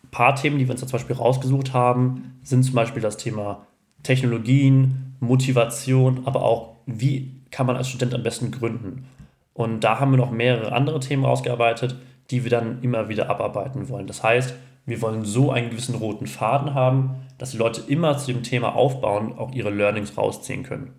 ein 0.02 0.10
paar 0.10 0.34
Themen, 0.34 0.58
die 0.58 0.66
wir 0.66 0.72
uns 0.72 0.80
da 0.80 0.86
zum 0.86 0.98
Beispiel 0.98 1.16
rausgesucht 1.16 1.72
haben, 1.72 2.38
sind 2.42 2.64
zum 2.64 2.74
Beispiel 2.74 3.02
das 3.02 3.16
Thema 3.16 3.66
Technologien, 4.02 5.14
Motivation, 5.20 6.26
aber 6.26 6.42
auch, 6.42 6.74
wie 6.86 7.30
kann 7.52 7.66
man 7.66 7.76
als 7.76 7.88
Student 7.88 8.14
am 8.14 8.22
besten 8.24 8.50
gründen. 8.50 9.06
Und 9.54 9.80
da 9.84 10.00
haben 10.00 10.10
wir 10.10 10.16
noch 10.16 10.32
mehrere 10.32 10.72
andere 10.72 10.98
Themen 10.98 11.24
rausgearbeitet, 11.24 11.96
die 12.32 12.42
wir 12.42 12.50
dann 12.50 12.82
immer 12.82 13.08
wieder 13.08 13.30
abarbeiten 13.30 13.88
wollen. 13.88 14.06
Das 14.06 14.22
heißt, 14.22 14.54
wir 14.86 15.00
wollen 15.00 15.24
so 15.24 15.52
einen 15.52 15.70
gewissen 15.70 15.94
roten 15.94 16.26
Faden 16.26 16.74
haben, 16.74 17.14
dass 17.38 17.52
die 17.52 17.58
Leute 17.58 17.82
immer 17.86 18.18
zu 18.18 18.32
dem 18.32 18.42
Thema 18.42 18.74
aufbauen, 18.74 19.34
auch 19.38 19.52
ihre 19.52 19.70
Learnings 19.70 20.16
rausziehen 20.16 20.64
können. 20.64 20.92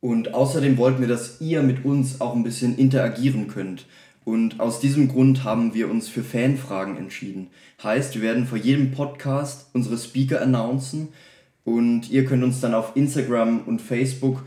Und 0.00 0.34
außerdem 0.34 0.78
wollten 0.78 1.00
wir, 1.00 1.08
dass 1.08 1.40
ihr 1.40 1.62
mit 1.62 1.84
uns 1.84 2.20
auch 2.20 2.34
ein 2.34 2.42
bisschen 2.42 2.76
interagieren 2.78 3.48
könnt. 3.48 3.86
Und 4.24 4.60
aus 4.60 4.80
diesem 4.80 5.08
Grund 5.08 5.44
haben 5.44 5.74
wir 5.74 5.90
uns 5.90 6.08
für 6.08 6.22
Fanfragen 6.22 6.96
entschieden. 6.96 7.48
Heißt, 7.82 8.14
wir 8.14 8.22
werden 8.22 8.46
vor 8.46 8.58
jedem 8.58 8.92
Podcast 8.92 9.70
unsere 9.74 9.98
Speaker 9.98 10.40
announcen 10.40 11.08
und 11.64 12.10
ihr 12.10 12.24
könnt 12.24 12.42
uns 12.42 12.60
dann 12.60 12.74
auf 12.74 12.96
Instagram 12.96 13.60
und 13.66 13.80
Facebook 13.82 14.42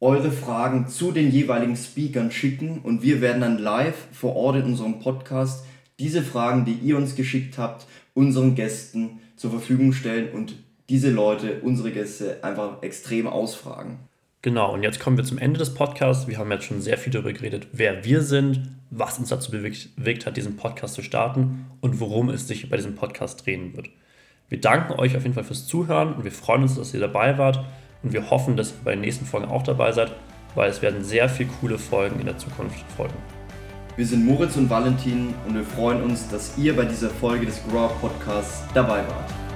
eure 0.00 0.30
Fragen 0.30 0.88
zu 0.88 1.10
den 1.10 1.30
jeweiligen 1.30 1.76
Speakern 1.76 2.30
schicken 2.30 2.80
und 2.82 3.02
wir 3.02 3.20
werden 3.20 3.40
dann 3.40 3.58
live 3.58 3.96
vor 4.12 4.36
Ort 4.36 4.56
in 4.56 4.64
unserem 4.64 5.00
Podcast 5.00 5.64
diese 5.98 6.22
Fragen, 6.22 6.64
die 6.64 6.74
ihr 6.74 6.96
uns 6.96 7.16
geschickt 7.16 7.58
habt, 7.58 7.86
unseren 8.14 8.54
Gästen 8.54 9.18
zur 9.36 9.50
Verfügung 9.50 9.92
stellen 9.92 10.32
und 10.32 10.54
diese 10.88 11.10
Leute, 11.10 11.60
unsere 11.62 11.90
Gäste, 11.90 12.42
einfach 12.42 12.82
extrem 12.82 13.26
ausfragen. 13.26 13.98
Genau, 14.40 14.72
und 14.72 14.84
jetzt 14.84 15.00
kommen 15.00 15.16
wir 15.16 15.24
zum 15.24 15.38
Ende 15.38 15.58
des 15.58 15.74
Podcasts. 15.74 16.28
Wir 16.28 16.38
haben 16.38 16.50
jetzt 16.52 16.64
schon 16.64 16.80
sehr 16.80 16.96
viel 16.96 17.12
darüber 17.12 17.32
geredet, 17.32 17.66
wer 17.72 18.04
wir 18.04 18.22
sind, 18.22 18.70
was 18.90 19.18
uns 19.18 19.30
dazu 19.30 19.50
bewegt, 19.50 19.96
bewegt 19.96 20.26
hat, 20.26 20.36
diesen 20.36 20.56
Podcast 20.56 20.94
zu 20.94 21.02
starten 21.02 21.66
und 21.80 21.98
worum 21.98 22.30
es 22.30 22.46
sich 22.46 22.70
bei 22.70 22.76
diesem 22.76 22.94
Podcast 22.94 23.44
drehen 23.44 23.76
wird. 23.76 23.90
Wir 24.48 24.60
danken 24.60 24.92
euch 24.92 25.16
auf 25.16 25.24
jeden 25.24 25.34
Fall 25.34 25.44
fürs 25.44 25.66
Zuhören 25.66 26.14
und 26.14 26.24
wir 26.24 26.32
freuen 26.32 26.62
uns, 26.62 26.76
dass 26.76 26.94
ihr 26.94 27.00
dabei 27.00 27.36
wart 27.36 27.64
und 28.02 28.12
wir 28.12 28.30
hoffen, 28.30 28.56
dass 28.56 28.70
ihr 28.70 28.84
bei 28.84 28.92
den 28.92 29.00
nächsten 29.00 29.24
Folgen 29.24 29.48
auch 29.48 29.62
dabei 29.62 29.92
seid, 29.92 30.12
weil 30.54 30.70
es 30.70 30.82
werden 30.82 31.04
sehr 31.04 31.28
viele 31.28 31.50
coole 31.60 31.78
Folgen 31.78 32.20
in 32.20 32.26
der 32.26 32.38
Zukunft 32.38 32.84
folgen. 32.96 33.14
Wir 33.96 34.06
sind 34.06 34.24
Moritz 34.24 34.56
und 34.56 34.70
Valentin 34.70 35.34
und 35.46 35.54
wir 35.54 35.64
freuen 35.64 36.02
uns, 36.02 36.28
dass 36.28 36.56
ihr 36.56 36.76
bei 36.76 36.84
dieser 36.84 37.10
Folge 37.10 37.46
des 37.46 37.60
Grow 37.68 37.90
Podcasts 38.00 38.62
dabei 38.72 38.98
wart. 38.98 39.47